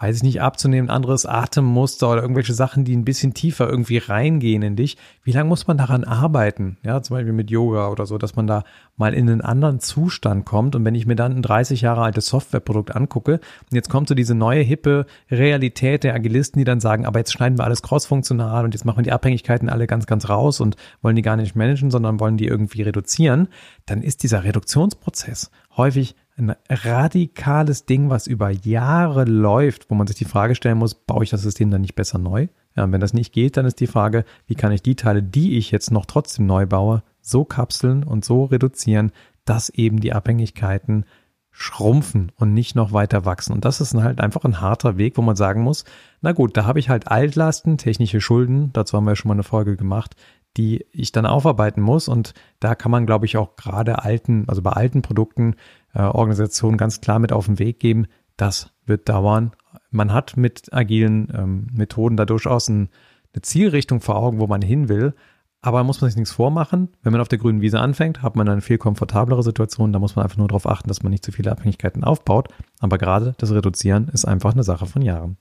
weiß 0.04 0.18
ich 0.18 0.24
nicht, 0.24 0.42
abzunehmen, 0.42 0.90
anderes 0.90 1.26
Atemmuster 1.26 2.12
oder 2.12 2.22
irgendwelche 2.22 2.54
Sachen, 2.54 2.84
die 2.84 2.94
ein 2.94 3.06
bisschen 3.06 3.34
tiefer 3.34 3.70
irgendwie 3.70 4.00
reingehen 4.00 4.62
in 4.62 4.76
dich. 4.76 4.98
Wie 5.24 5.32
lange 5.32 5.48
muss 5.48 5.66
man 5.66 5.78
daran 5.78 6.04
arbeiten? 6.04 6.76
Ja, 6.84 7.02
zum 7.02 7.16
Beispiel 7.16 7.32
mit 7.32 7.50
Yoga 7.50 7.88
oder 7.88 8.06
so, 8.06 8.18
dass 8.18 8.36
man 8.36 8.46
da 8.46 8.66
mal 8.98 9.14
in 9.14 9.30
einen 9.30 9.40
anderen 9.40 9.80
Zustand 9.80 10.44
kommt. 10.44 10.76
Und 10.76 10.84
wenn 10.84 10.94
ich 10.94 11.06
mir 11.06 11.16
dann 11.16 11.38
ein 11.38 11.42
30 11.42 11.80
Jahre 11.80 12.02
altes 12.02 12.26
Softwareprodukt 12.26 12.94
angucke, 12.94 13.36
und 13.36 13.76
jetzt 13.76 13.90
kommt 13.90 14.10
so 14.10 14.14
diese 14.14 14.36
neue 14.36 14.62
hippe 14.62 15.06
Realität 15.32 16.04
der 16.04 16.16
Agilisten, 16.16 16.60
die 16.60 16.66
dann 16.66 16.82
sagen, 16.82 17.06
aber 17.06 17.20
jetzt 17.20 17.32
schneiden 17.32 17.58
wir 17.58 17.64
alles 17.64 17.82
crossfunktional 17.82 18.66
und 18.66 18.74
jetzt 18.74 18.84
machen 18.84 18.98
wir 18.98 19.04
die 19.04 19.14
Abhängigkeiten 19.14 19.70
alle 19.70 19.88
ganz, 19.88 20.06
ganz 20.06 20.28
raus 20.28 20.60
und 20.60 20.76
wollen 21.02 21.16
die 21.16 21.22
gar 21.22 21.38
nicht 21.38 21.56
managen, 21.56 21.92
sondern 21.92 22.20
wollen 22.20 22.36
die 22.36 22.48
irgendwie 22.48 22.82
reduzieren, 22.82 23.48
dann 23.86 24.02
ist 24.02 24.24
dieser 24.24 24.44
Reduktionsprozess 24.44 25.50
häufig 25.78 26.18
ein 26.36 26.56
radikales 26.70 27.86
Ding, 27.86 28.10
was 28.10 28.28
über 28.28 28.50
Jahre 28.50 29.26
läuft, 29.26 29.90
wo 29.90 29.96
man 29.96 30.08
sich 30.08 30.18
die 30.18 30.26
Frage 30.26 30.56
stellen 30.56 30.78
muss, 30.78 30.96
baue 30.96 31.24
ich 31.24 31.30
das 31.30 31.42
System 31.42 31.70
dann 31.70 31.82
nicht 31.82 31.96
besser 31.96 32.18
neu? 32.18 32.48
Ja, 32.76 32.84
und 32.84 32.92
wenn 32.92 33.02
das 33.02 33.14
nicht 33.14 33.34
geht, 33.34 33.56
dann 33.58 33.66
ist 33.66 33.80
die 33.80 33.88
Frage, 33.88 34.26
wie 34.48 34.56
kann 34.56 34.72
ich 34.72 34.82
die 34.82 34.96
Teile, 34.96 35.22
die 35.22 35.58
ich 35.58 35.70
jetzt 35.70 35.92
noch 35.92 36.06
trotzdem 36.06 36.48
neu 36.48 36.66
baue, 36.66 37.04
so 37.22 37.46
kapseln 37.46 38.04
und 38.04 38.26
so 38.26 38.46
reduzieren, 38.46 39.12
dass 39.46 39.70
eben 39.70 40.00
die 40.00 40.14
Abhängigkeiten 40.14 41.06
schrumpfen 41.52 42.32
und 42.36 42.54
nicht 42.54 42.76
noch 42.76 42.94
weiter 42.94 43.26
wachsen. 43.26 43.54
Und 43.54 43.64
das 43.64 43.80
ist 43.80 43.94
halt 43.94 44.20
einfach 44.20 44.44
ein 44.44 44.60
harter 44.60 44.98
Weg, 44.98 45.18
wo 45.18 45.22
man 45.22 45.36
sagen 45.36 45.62
muss, 45.62 45.86
na 46.22 46.32
gut, 46.32 46.58
da 46.58 46.66
habe 46.66 46.80
ich 46.80 46.90
halt 46.90 47.10
Altlasten, 47.10 47.78
technische 47.78 48.22
Schulden, 48.22 48.74
dazu 48.74 48.98
haben 48.98 49.06
wir 49.06 49.16
schon 49.16 49.30
mal 49.30 49.36
eine 49.36 49.44
Folge 49.44 49.78
gemacht, 49.78 50.16
die 50.58 50.86
ich 50.92 51.12
dann 51.12 51.28
aufarbeiten 51.28 51.82
muss. 51.82 52.08
Und 52.08 52.34
da 52.60 52.74
kann 52.74 52.92
man, 52.92 53.06
glaube 53.06 53.28
ich, 53.28 53.38
auch 53.38 53.56
gerade 53.56 54.04
alten, 54.04 54.46
also 54.48 54.64
bei 54.64 54.72
alten 54.72 55.04
Produkten, 55.04 55.56
äh, 55.94 56.02
Organisationen 56.02 56.78
ganz 56.78 57.02
klar 57.02 57.20
mit 57.20 57.32
auf 57.32 57.46
den 57.46 57.60
Weg 57.60 57.80
geben. 57.80 58.08
Das 58.38 58.74
wird 58.86 59.10
dauern. 59.10 59.52
Man 59.90 60.12
hat 60.12 60.38
mit 60.38 60.74
agilen 60.74 61.32
ähm, 61.34 61.68
Methoden 61.72 62.18
da 62.18 62.26
durchaus 62.26 62.68
ein, 62.68 62.90
eine 63.34 63.42
Zielrichtung 63.42 64.02
vor 64.02 64.16
Augen, 64.16 64.40
wo 64.40 64.48
man 64.48 64.62
hin 64.62 64.90
will. 64.90 65.14
Aber 65.62 65.84
muss 65.86 66.02
man 66.02 66.10
sich 66.10 66.18
nichts 66.18 66.34
vormachen. 66.34 66.90
Wenn 67.04 67.14
man 67.14 67.22
auf 67.22 67.30
der 67.30 67.40
grünen 67.40 67.62
Wiese 67.62 67.80
anfängt, 67.80 68.22
hat 68.22 68.36
man 68.36 68.50
eine 68.50 68.60
viel 68.60 68.78
komfortablere 68.78 69.44
Situation. 69.44 69.94
Da 69.94 70.00
muss 70.00 70.16
man 70.16 70.24
einfach 70.24 70.38
nur 70.38 70.50
darauf 70.50 70.68
achten, 70.68 70.90
dass 70.90 71.04
man 71.04 71.12
nicht 71.12 71.24
zu 71.24 71.32
viele 71.32 71.52
Abhängigkeiten 71.52 72.04
aufbaut. 72.04 72.50
Aber 72.82 72.98
gerade 72.98 73.34
das 73.38 73.52
Reduzieren 73.52 74.10
ist 74.10 74.26
einfach 74.26 74.52
eine 74.52 74.64
Sache 74.64 74.88
von 74.88 75.02
Jahren. 75.02 75.38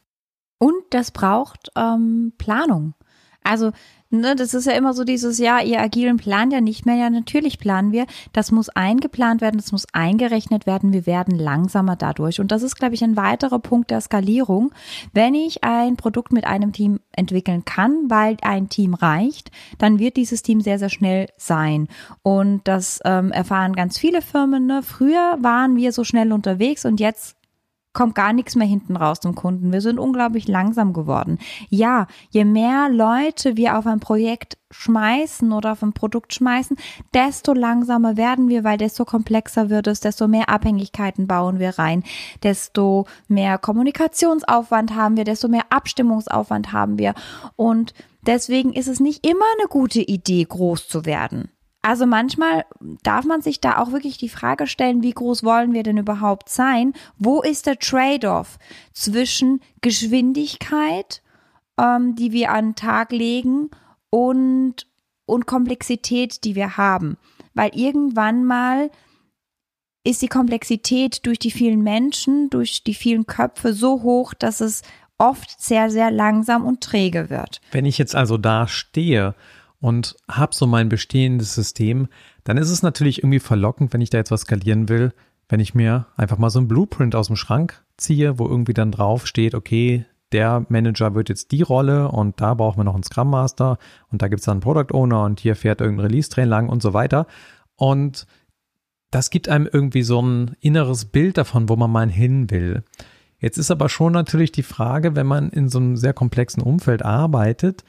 Und 0.58 0.84
das 0.90 1.10
braucht 1.10 1.70
ähm, 1.76 2.34
Planung. 2.38 2.94
Also 3.42 3.72
Ne, 4.14 4.36
das 4.36 4.52
ist 4.52 4.66
ja 4.66 4.74
immer 4.74 4.92
so 4.92 5.04
dieses, 5.04 5.38
ja, 5.38 5.60
ihr 5.60 5.80
agilen 5.80 6.18
plant 6.18 6.52
ja 6.52 6.60
nicht 6.60 6.84
mehr. 6.84 6.96
Ja, 6.96 7.08
natürlich 7.08 7.58
planen 7.58 7.92
wir. 7.92 8.04
Das 8.34 8.52
muss 8.52 8.68
eingeplant 8.68 9.40
werden, 9.40 9.56
das 9.56 9.72
muss 9.72 9.86
eingerechnet 9.94 10.66
werden. 10.66 10.92
Wir 10.92 11.06
werden 11.06 11.38
langsamer 11.38 11.96
dadurch. 11.96 12.38
Und 12.38 12.52
das 12.52 12.62
ist, 12.62 12.76
glaube 12.76 12.94
ich, 12.94 13.02
ein 13.02 13.16
weiterer 13.16 13.58
Punkt 13.58 13.90
der 13.90 14.02
Skalierung. 14.02 14.70
Wenn 15.14 15.34
ich 15.34 15.64
ein 15.64 15.96
Produkt 15.96 16.30
mit 16.30 16.46
einem 16.46 16.74
Team 16.74 17.00
entwickeln 17.12 17.64
kann, 17.64 18.10
weil 18.10 18.36
ein 18.42 18.68
Team 18.68 18.92
reicht, 18.92 19.50
dann 19.78 19.98
wird 19.98 20.18
dieses 20.18 20.42
Team 20.42 20.60
sehr, 20.60 20.78
sehr 20.78 20.90
schnell 20.90 21.28
sein. 21.38 21.88
Und 22.22 22.68
das 22.68 23.00
ähm, 23.06 23.32
erfahren 23.32 23.72
ganz 23.74 23.96
viele 23.96 24.20
Firmen. 24.20 24.66
Ne? 24.66 24.82
Früher 24.82 25.38
waren 25.40 25.76
wir 25.76 25.90
so 25.90 26.04
schnell 26.04 26.34
unterwegs 26.34 26.84
und 26.84 27.00
jetzt 27.00 27.38
kommt 27.92 28.14
gar 28.14 28.32
nichts 28.32 28.56
mehr 28.56 28.66
hinten 28.66 28.96
raus 28.96 29.20
zum 29.20 29.34
Kunden. 29.34 29.72
Wir 29.72 29.80
sind 29.80 29.98
unglaublich 29.98 30.48
langsam 30.48 30.92
geworden. 30.92 31.38
Ja, 31.68 32.06
je 32.30 32.44
mehr 32.44 32.88
Leute 32.88 33.56
wir 33.56 33.78
auf 33.78 33.86
ein 33.86 34.00
Projekt 34.00 34.56
schmeißen 34.70 35.52
oder 35.52 35.72
auf 35.72 35.82
ein 35.82 35.92
Produkt 35.92 36.32
schmeißen, 36.32 36.76
desto 37.12 37.52
langsamer 37.52 38.16
werden 38.16 38.48
wir, 38.48 38.64
weil 38.64 38.78
desto 38.78 39.04
komplexer 39.04 39.68
wird 39.68 39.86
es, 39.86 40.00
desto 40.00 40.28
mehr 40.28 40.48
Abhängigkeiten 40.48 41.26
bauen 41.26 41.58
wir 41.58 41.78
rein, 41.78 42.02
desto 42.42 43.06
mehr 43.28 43.58
Kommunikationsaufwand 43.58 44.94
haben 44.94 45.16
wir, 45.16 45.24
desto 45.24 45.48
mehr 45.48 45.64
Abstimmungsaufwand 45.68 46.72
haben 46.72 46.98
wir. 46.98 47.14
Und 47.56 47.92
deswegen 48.26 48.72
ist 48.72 48.88
es 48.88 49.00
nicht 49.00 49.26
immer 49.26 49.44
eine 49.58 49.68
gute 49.68 50.00
Idee, 50.00 50.44
groß 50.44 50.88
zu 50.88 51.04
werden. 51.04 51.50
Also 51.82 52.06
manchmal 52.06 52.64
darf 53.02 53.24
man 53.24 53.42
sich 53.42 53.60
da 53.60 53.78
auch 53.78 53.90
wirklich 53.90 54.16
die 54.16 54.28
Frage 54.28 54.68
stellen, 54.68 55.02
wie 55.02 55.12
groß 55.12 55.42
wollen 55.42 55.74
wir 55.74 55.82
denn 55.82 55.98
überhaupt 55.98 56.48
sein? 56.48 56.92
Wo 57.18 57.42
ist 57.42 57.66
der 57.66 57.78
Trade-off 57.78 58.58
zwischen 58.92 59.60
Geschwindigkeit, 59.80 61.22
ähm, 61.78 62.14
die 62.14 62.30
wir 62.30 62.52
an 62.52 62.68
den 62.70 62.74
Tag 62.76 63.10
legen, 63.10 63.70
und, 64.10 64.86
und 65.26 65.46
Komplexität, 65.46 66.44
die 66.44 66.54
wir 66.54 66.76
haben? 66.76 67.16
Weil 67.54 67.70
irgendwann 67.74 68.44
mal 68.44 68.90
ist 70.04 70.22
die 70.22 70.28
Komplexität 70.28 71.26
durch 71.26 71.38
die 71.38 71.50
vielen 71.50 71.82
Menschen, 71.82 72.48
durch 72.50 72.84
die 72.84 72.94
vielen 72.94 73.26
Köpfe 73.26 73.72
so 73.72 74.02
hoch, 74.02 74.34
dass 74.34 74.60
es 74.60 74.82
oft 75.18 75.60
sehr, 75.60 75.90
sehr 75.90 76.10
langsam 76.10 76.64
und 76.64 76.80
träge 76.80 77.30
wird. 77.30 77.60
Wenn 77.70 77.86
ich 77.86 77.98
jetzt 77.98 78.14
also 78.14 78.38
da 78.38 78.66
stehe 78.66 79.34
und 79.82 80.16
habe 80.30 80.54
so 80.54 80.66
mein 80.66 80.88
bestehendes 80.88 81.54
System, 81.54 82.06
dann 82.44 82.56
ist 82.56 82.70
es 82.70 82.82
natürlich 82.82 83.18
irgendwie 83.18 83.40
verlockend, 83.40 83.92
wenn 83.92 84.00
ich 84.00 84.10
da 84.10 84.18
jetzt 84.18 84.30
was 84.30 84.42
skalieren 84.42 84.88
will, 84.88 85.12
wenn 85.48 85.60
ich 85.60 85.74
mir 85.74 86.06
einfach 86.16 86.38
mal 86.38 86.50
so 86.50 86.60
ein 86.60 86.68
Blueprint 86.68 87.16
aus 87.16 87.26
dem 87.26 87.36
Schrank 87.36 87.84
ziehe, 87.96 88.38
wo 88.38 88.46
irgendwie 88.46 88.74
dann 88.74 88.92
drauf 88.92 89.26
steht, 89.26 89.54
okay, 89.54 90.06
der 90.30 90.64
Manager 90.68 91.14
wird 91.16 91.28
jetzt 91.28 91.50
die 91.50 91.62
Rolle 91.62 92.08
und 92.08 92.40
da 92.40 92.54
brauchen 92.54 92.78
wir 92.78 92.84
noch 92.84 92.94
einen 92.94 93.02
Scrum 93.02 93.28
Master 93.28 93.76
und 94.08 94.22
da 94.22 94.28
gibt 94.28 94.38
es 94.38 94.46
dann 94.46 94.54
einen 94.54 94.60
Product 94.60 94.94
Owner 94.94 95.24
und 95.24 95.40
hier 95.40 95.56
fährt 95.56 95.80
irgendein 95.80 96.06
Release-Train 96.06 96.48
lang 96.48 96.68
und 96.68 96.80
so 96.80 96.94
weiter. 96.94 97.26
Und 97.74 98.26
das 99.10 99.30
gibt 99.30 99.48
einem 99.48 99.68
irgendwie 99.70 100.02
so 100.02 100.22
ein 100.22 100.56
inneres 100.60 101.06
Bild 101.06 101.36
davon, 101.36 101.68
wo 101.68 101.74
man 101.74 101.90
mal 101.90 102.08
hin 102.08 102.50
will. 102.50 102.84
Jetzt 103.38 103.58
ist 103.58 103.72
aber 103.72 103.88
schon 103.88 104.12
natürlich 104.12 104.52
die 104.52 104.62
Frage, 104.62 105.16
wenn 105.16 105.26
man 105.26 105.50
in 105.50 105.68
so 105.68 105.80
einem 105.80 105.96
sehr 105.96 106.14
komplexen 106.14 106.62
Umfeld 106.62 107.04
arbeitet, 107.04 107.82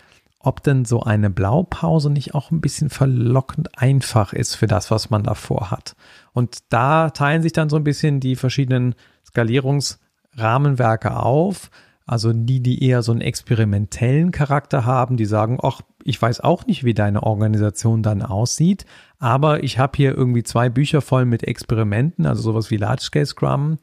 ob 0.44 0.62
denn 0.62 0.84
so 0.84 1.02
eine 1.02 1.30
Blaupause 1.30 2.10
nicht 2.10 2.36
auch 2.36 2.52
ein 2.52 2.62
bisschen 2.62 2.90
verlockend 2.90 3.82
einfach 3.82 4.34
ist 4.34 4.56
für 4.56 4.68
das, 4.68 4.92
was 4.92 5.10
man 5.10 5.24
davor 5.24 5.72
hat. 5.72 5.96
Und 6.34 6.60
da 6.70 7.10
teilen 7.10 7.42
sich 7.42 7.54
dann 7.54 7.70
so 7.70 7.78
ein 7.78 7.86
bisschen 7.86 8.20
die 8.20 8.36
verschiedenen 8.36 8.94
Skalierungsrahmenwerke 9.26 11.16
auf. 11.16 11.72
Also 12.06 12.34
die, 12.34 12.60
die 12.60 12.84
eher 12.84 13.02
so 13.02 13.14
einen 13.14 13.22
experimentellen 13.22 14.32
Charakter 14.32 14.86
haben, 14.86 15.16
die 15.16 15.26
sagen, 15.26 15.60
ach, 15.64 15.80
ich 16.04 16.22
weiß 16.22 16.42
auch 16.42 16.68
nicht, 16.68 16.84
wie 16.84 16.94
deine 16.94 17.24
Organisation 17.24 18.04
dann 18.04 18.22
aussieht, 18.22 18.86
aber 19.20 19.64
ich 19.64 19.80
habe 19.80 19.94
hier 19.96 20.14
irgendwie 20.14 20.44
zwei 20.44 20.68
Bücher 20.68 21.00
voll 21.00 21.24
mit 21.24 21.44
Experimenten, 21.44 22.26
also 22.26 22.42
sowas 22.42 22.70
wie 22.70 22.76
Large 22.76 23.04
Scale 23.04 23.26
Scrum 23.26 23.78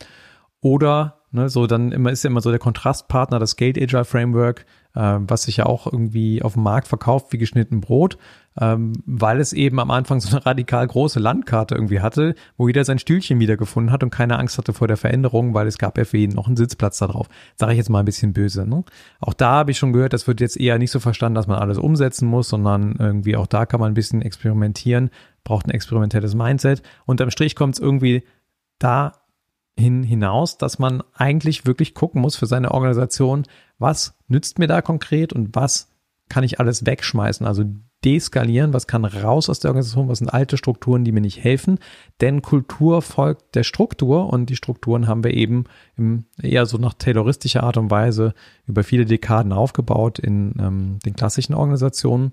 oder 0.61 1.23
ne, 1.31 1.49
so 1.49 1.67
dann 1.67 1.93
immer 1.93 2.11
ist 2.11 2.23
ja 2.23 2.29
immer 2.29 2.43
so 2.43 2.51
der 2.51 2.59
Kontrastpartner, 2.59 3.39
das 3.39 3.57
Gate 3.57 3.79
Agile 3.79 4.05
Framework, 4.05 4.67
was 4.95 5.45
sich 5.45 5.59
ja 5.59 5.67
auch 5.67 5.87
irgendwie 5.87 6.43
auf 6.43 6.55
dem 6.55 6.63
Markt 6.63 6.89
verkauft 6.89 7.33
wie 7.33 7.39
geschnitten 7.39 7.81
Brot, 7.81 8.19
ähm, 8.61 8.93
weil 9.07 9.39
es 9.39 9.53
eben 9.53 9.79
am 9.79 9.91
Anfang 9.91 10.21
so 10.21 10.35
eine 10.35 10.45
radikal 10.45 10.87
große 10.87 11.21
Landkarte 11.21 11.75
irgendwie 11.75 12.01
hatte, 12.01 12.35
wo 12.57 12.67
jeder 12.67 12.85
sein 12.85 12.99
Stühlchen 12.99 13.39
wiedergefunden 13.39 13.93
hat 13.93 14.03
und 14.03 14.11
keine 14.11 14.39
Angst 14.39 14.59
hatte 14.59 14.73
vor 14.73 14.89
der 14.89 14.97
Veränderung, 14.97 15.55
weil 15.55 15.67
es 15.67 15.79
gab 15.79 15.97
ja 15.97 16.05
für 16.05 16.19
jeden 16.19 16.35
noch 16.35 16.49
einen 16.49 16.57
Sitzplatz 16.57 16.99
da 16.99 17.07
drauf. 17.07 17.29
Sage 17.57 17.73
ich 17.73 17.79
jetzt 17.79 17.91
mal 17.91 18.01
ein 18.01 18.05
bisschen 18.05 18.33
böse. 18.33 18.67
Ne? 18.67 18.85
Auch 19.21 19.35
da 19.35 19.51
habe 19.53 19.71
ich 19.71 19.79
schon 19.79 19.93
gehört, 19.93 20.13
das 20.13 20.27
wird 20.27 20.41
jetzt 20.41 20.59
eher 20.59 20.79
nicht 20.79 20.91
so 20.91 20.99
verstanden, 20.99 21.37
dass 21.37 21.47
man 21.47 21.59
alles 21.59 21.79
umsetzen 21.79 22.27
muss, 22.27 22.49
sondern 22.49 22.97
irgendwie 22.99 23.37
auch 23.37 23.47
da 23.47 23.67
kann 23.67 23.81
man 23.81 23.93
ein 23.93 23.95
bisschen 23.95 24.23
experimentieren, 24.23 25.11
braucht 25.45 25.67
ein 25.67 25.71
experimentelles 25.71 26.35
Mindset. 26.35 26.83
Unterm 27.07 27.31
Strich 27.31 27.55
kommt 27.55 27.75
es 27.75 27.81
irgendwie 27.81 28.25
da 28.81 29.20
hin 29.81 30.03
hinaus, 30.03 30.59
dass 30.59 30.79
man 30.79 31.03
eigentlich 31.15 31.67
wirklich 31.67 31.95
gucken 31.95 32.21
muss 32.21 32.37
für 32.37 32.47
seine 32.47 32.71
Organisation, 32.71 33.45
was 33.79 34.15
nützt 34.29 34.59
mir 34.59 34.69
da 34.69 34.83
konkret 34.83 35.33
und 35.33 35.55
was 35.55 35.89
kann 36.29 36.45
ich 36.45 36.61
alles 36.61 36.87
wegschmeißen, 36.87 37.47
also 37.47 37.65
deskalieren, 38.05 38.73
was 38.73 38.87
kann 38.87 39.05
raus 39.05 39.51
aus 39.51 39.61
der 39.61 39.71
Organisation, 39.71 40.09
was 40.09 40.19
sind 40.19 40.33
alte 40.33 40.57
Strukturen, 40.57 41.05
die 41.05 41.13
mir 41.13 41.21
nicht 41.21 41.43
helfen, 41.45 41.79
denn 42.21 42.41
Kultur 42.41 43.03
folgt 43.03 43.55
der 43.55 43.65
Struktur 43.65 44.33
und 44.33 44.49
die 44.49 44.57
Strukturen 44.57 45.07
haben 45.07 45.23
wir 45.23 45.35
eben 45.35 45.65
im, 45.97 46.25
eher 46.41 46.65
so 46.65 46.79
nach 46.79 46.95
tayloristischer 46.95 47.63
Art 47.63 47.77
und 47.77 47.91
Weise 47.91 48.33
über 48.67 48.85
viele 48.85 49.05
Dekaden 49.05 49.53
aufgebaut 49.53 50.19
in 50.19 50.55
ähm, 50.59 50.99
den 51.05 51.15
klassischen 51.15 51.55
Organisationen, 51.55 52.33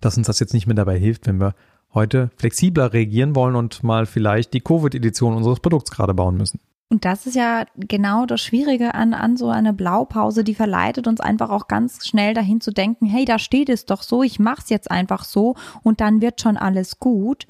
dass 0.00 0.16
uns 0.16 0.28
das 0.28 0.40
jetzt 0.40 0.54
nicht 0.54 0.66
mehr 0.66 0.76
dabei 0.76 0.98
hilft, 0.98 1.26
wenn 1.26 1.40
wir 1.40 1.54
heute 1.92 2.30
flexibler 2.36 2.92
reagieren 2.92 3.34
wollen 3.34 3.56
und 3.56 3.82
mal 3.82 4.06
vielleicht 4.06 4.54
die 4.54 4.60
Covid-Edition 4.60 5.34
unseres 5.34 5.60
Produkts 5.60 5.90
gerade 5.90 6.14
bauen 6.14 6.36
müssen. 6.36 6.60
Und 6.88 7.04
das 7.04 7.26
ist 7.26 7.34
ja 7.34 7.64
genau 7.74 8.26
das 8.26 8.40
Schwierige 8.40 8.94
an, 8.94 9.12
an 9.12 9.36
so 9.36 9.48
einer 9.48 9.72
Blaupause, 9.72 10.44
die 10.44 10.54
verleitet 10.54 11.08
uns 11.08 11.20
einfach 11.20 11.50
auch 11.50 11.66
ganz 11.66 12.06
schnell 12.06 12.32
dahin 12.32 12.60
zu 12.60 12.70
denken, 12.70 13.06
hey, 13.06 13.24
da 13.24 13.40
steht 13.40 13.68
es 13.68 13.86
doch 13.86 14.02
so, 14.02 14.22
ich 14.22 14.38
mach's 14.38 14.70
jetzt 14.70 14.90
einfach 14.90 15.24
so 15.24 15.56
und 15.82 16.00
dann 16.00 16.20
wird 16.20 16.40
schon 16.40 16.56
alles 16.56 17.00
gut. 17.00 17.46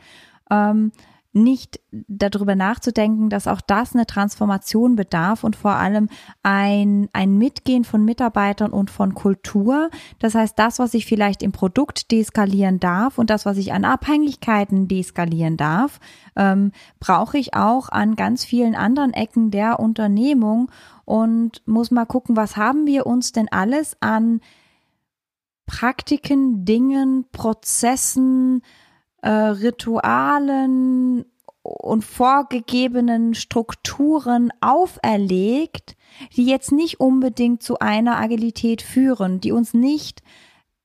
Ähm, 0.51 0.93
nicht 1.37 1.81
darüber 1.91 2.57
nachzudenken, 2.57 3.29
dass 3.29 3.47
auch 3.47 3.61
das 3.61 3.95
eine 3.95 4.07
Transformation 4.07 4.97
bedarf 4.97 5.45
und 5.45 5.55
vor 5.55 5.73
allem 5.73 6.09
ein, 6.43 7.09
ein 7.13 7.37
Mitgehen 7.37 7.85
von 7.85 8.05
Mitarbeitern 8.05 8.73
und 8.73 8.91
von 8.91 9.15
Kultur. 9.15 9.91
Das 10.19 10.35
heißt, 10.35 10.59
das, 10.59 10.79
was 10.79 10.95
ich 10.95 11.05
vielleicht 11.05 11.43
im 11.43 11.53
Produkt 11.53 12.11
deeskalieren 12.11 12.81
darf 12.81 13.19
und 13.19 13.29
das, 13.29 13.45
was 13.45 13.59
ich 13.59 13.73
an 13.73 13.85
Abhängigkeiten 13.85 14.89
deeskalieren 14.89 15.59
darf, 15.59 16.01
ähm, 16.37 16.73
brauche 17.01 17.37
ich 17.37 17.55
auch 17.55 17.91
an 17.91 18.17
ganz 18.17 18.45
vielen 18.45 18.75
anderen 18.75 19.13
Ecken 19.13 19.51
der 19.51 19.79
Unternehmung 19.79 20.71
und 21.05 21.63
muss 21.67 21.91
mal 21.91 22.07
gucken, 22.07 22.37
was 22.37 22.57
haben 22.57 22.87
wir 22.87 23.07
uns 23.07 23.33
denn 23.33 23.49
alles 23.53 23.97
an 24.01 24.41
Praktiken, 25.67 26.65
Dingen, 26.65 27.27
Prozessen, 27.33 28.63
äh, 29.27 29.31
Ritualen 29.31 31.25
und 31.63 32.05
vorgegebenen 32.05 33.35
Strukturen 33.35 34.53
auferlegt, 34.61 35.97
die 36.37 36.47
jetzt 36.47 36.71
nicht 36.71 37.01
unbedingt 37.01 37.61
zu 37.61 37.81
einer 37.81 38.19
Agilität 38.19 38.83
führen, 38.83 39.41
die 39.41 39.51
uns 39.51 39.75
nicht 39.75 40.23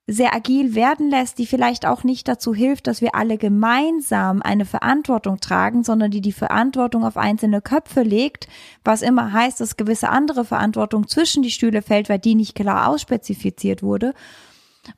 sehr 0.08 0.34
agil 0.34 0.74
werden 0.74 1.12
lässt, 1.12 1.38
die 1.38 1.46
vielleicht 1.46 1.86
auch 1.86 2.04
nicht 2.04 2.28
dazu 2.28 2.56
hilft, 2.56 2.88
dass 2.88 3.00
wir 3.00 3.14
alle 3.14 3.38
gemeinsam 3.38 4.42
eine 4.42 4.66
Verantwortung 4.66 5.40
tragen, 5.40 5.84
sondern 5.84 6.10
die 6.10 6.22
die 6.22 6.32
Verantwortung 6.32 7.06
auf 7.06 7.18
einzelne 7.18 7.62
Köpfe 7.62 8.02
legt, 8.02 8.48
was 8.84 9.04
immer 9.04 9.32
heißt, 9.32 9.62
dass 9.62 9.78
gewisse 9.78 10.10
andere 10.10 10.46
Verantwortung 10.46 11.08
zwischen 11.08 11.44
die 11.44 11.52
Stühle 11.52 11.84
fällt, 11.84 12.10
weil 12.10 12.18
die 12.18 12.34
nicht 12.34 12.56
klar 12.56 12.90
ausspezifiziert 12.90 13.84
wurde. 13.84 14.16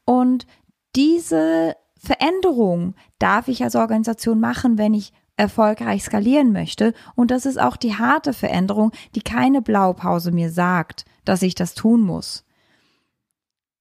Und 0.05 0.47
diese 0.95 1.75
Veränderung 2.03 2.95
darf 3.17 3.47
ich 3.47 3.63
als 3.63 3.75
Organisation 3.75 4.39
machen, 4.39 4.77
wenn 4.77 4.93
ich 4.93 5.13
erfolgreich 5.37 6.03
skalieren 6.03 6.51
möchte. 6.51 6.93
Und 7.15 7.31
das 7.31 7.45
ist 7.45 7.59
auch 7.59 7.77
die 7.77 7.95
harte 7.95 8.33
Veränderung, 8.33 8.91
die 9.15 9.21
keine 9.21 9.61
Blaupause 9.61 10.31
mir 10.31 10.51
sagt, 10.51 11.05
dass 11.25 11.41
ich 11.41 11.55
das 11.55 11.73
tun 11.73 12.01
muss. 12.01 12.45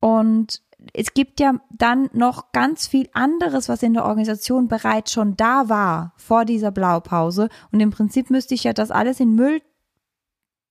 Und 0.01 0.63
es 0.95 1.15
gibt 1.15 1.41
ja 1.41 1.61
dann 1.71 2.09
noch 2.13 2.53
ganz 2.53 2.87
viel 2.87 3.09
anderes, 3.13 3.69
was 3.69 3.83
in 3.83 3.95
der 3.95 4.05
Organisation 4.05 4.69
bereits 4.69 5.13
schon 5.13 5.37
da 5.37 5.69
war 5.69 6.15
vor 6.17 6.45
dieser 6.45 6.71
Blaupause. 6.71 7.49
Und 7.71 7.81
im 7.81 7.91
Prinzip 7.91 8.31
müsste 8.31 8.55
ich 8.55 8.65
ja 8.65 8.73
das 8.73 8.91
alles 8.91 9.21
in 9.21 9.35
Müll 9.35 9.61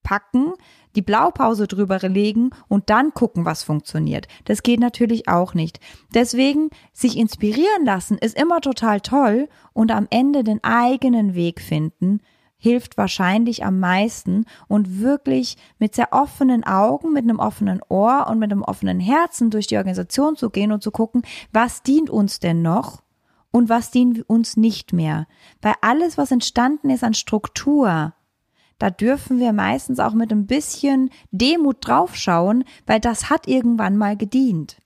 packen, 0.03 0.53
die 0.95 1.01
Blaupause 1.01 1.67
drüber 1.67 1.99
legen 1.99 2.51
und 2.67 2.89
dann 2.89 3.13
gucken, 3.13 3.45
was 3.45 3.63
funktioniert. 3.63 4.27
Das 4.45 4.63
geht 4.63 4.79
natürlich 4.79 5.27
auch 5.27 5.53
nicht. 5.53 5.79
Deswegen 6.13 6.69
sich 6.93 7.17
inspirieren 7.17 7.85
lassen 7.85 8.17
ist 8.17 8.39
immer 8.39 8.61
total 8.61 9.01
toll 9.01 9.49
und 9.73 9.91
am 9.91 10.07
Ende 10.09 10.43
den 10.43 10.63
eigenen 10.63 11.35
Weg 11.35 11.61
finden 11.61 12.21
hilft 12.61 12.95
wahrscheinlich 12.95 13.65
am 13.65 13.79
meisten 13.79 14.45
und 14.67 14.99
wirklich 15.01 15.57
mit 15.79 15.95
sehr 15.95 16.13
offenen 16.13 16.63
Augen, 16.63 17.11
mit 17.11 17.23
einem 17.23 17.39
offenen 17.39 17.81
Ohr 17.89 18.27
und 18.29 18.37
mit 18.37 18.51
einem 18.51 18.61
offenen 18.61 18.99
Herzen 18.99 19.49
durch 19.49 19.65
die 19.65 19.77
Organisation 19.77 20.35
zu 20.35 20.51
gehen 20.51 20.71
und 20.71 20.83
zu 20.83 20.91
gucken, 20.91 21.23
was 21.51 21.81
dient 21.81 22.11
uns 22.11 22.39
denn 22.39 22.61
noch 22.61 23.01
und 23.49 23.67
was 23.67 23.89
dient 23.89 24.29
uns 24.29 24.57
nicht 24.57 24.93
mehr. 24.93 25.25
Weil 25.61 25.73
alles, 25.81 26.19
was 26.19 26.31
entstanden 26.31 26.91
ist 26.91 27.03
an 27.03 27.15
Struktur, 27.15 28.13
da 28.81 28.89
dürfen 28.89 29.39
wir 29.39 29.53
meistens 29.53 29.99
auch 29.99 30.13
mit 30.13 30.31
ein 30.31 30.47
bisschen 30.47 31.11
Demut 31.29 31.77
draufschauen, 31.81 32.63
weil 32.87 32.99
das 32.99 33.29
hat 33.29 33.47
irgendwann 33.47 33.95
mal 33.95 34.17
gedient. 34.17 34.77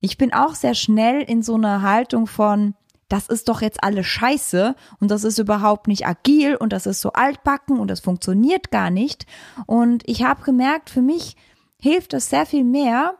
Ich 0.00 0.18
bin 0.18 0.32
auch 0.32 0.56
sehr 0.56 0.74
schnell 0.74 1.22
in 1.22 1.40
so 1.44 1.54
einer 1.54 1.82
Haltung 1.82 2.26
von, 2.26 2.74
das 3.08 3.28
ist 3.28 3.48
doch 3.48 3.62
jetzt 3.62 3.84
alles 3.84 4.06
scheiße 4.06 4.74
und 4.98 5.08
das 5.12 5.22
ist 5.22 5.38
überhaupt 5.38 5.86
nicht 5.86 6.04
agil 6.04 6.56
und 6.56 6.72
das 6.72 6.86
ist 6.86 7.00
so 7.00 7.12
altbacken 7.12 7.78
und 7.78 7.88
das 7.92 8.00
funktioniert 8.00 8.72
gar 8.72 8.90
nicht. 8.90 9.26
Und 9.66 10.02
ich 10.08 10.24
habe 10.24 10.42
gemerkt, 10.42 10.90
für 10.90 11.02
mich 11.02 11.36
hilft 11.80 12.12
es 12.12 12.28
sehr 12.28 12.44
viel 12.44 12.64
mehr, 12.64 13.14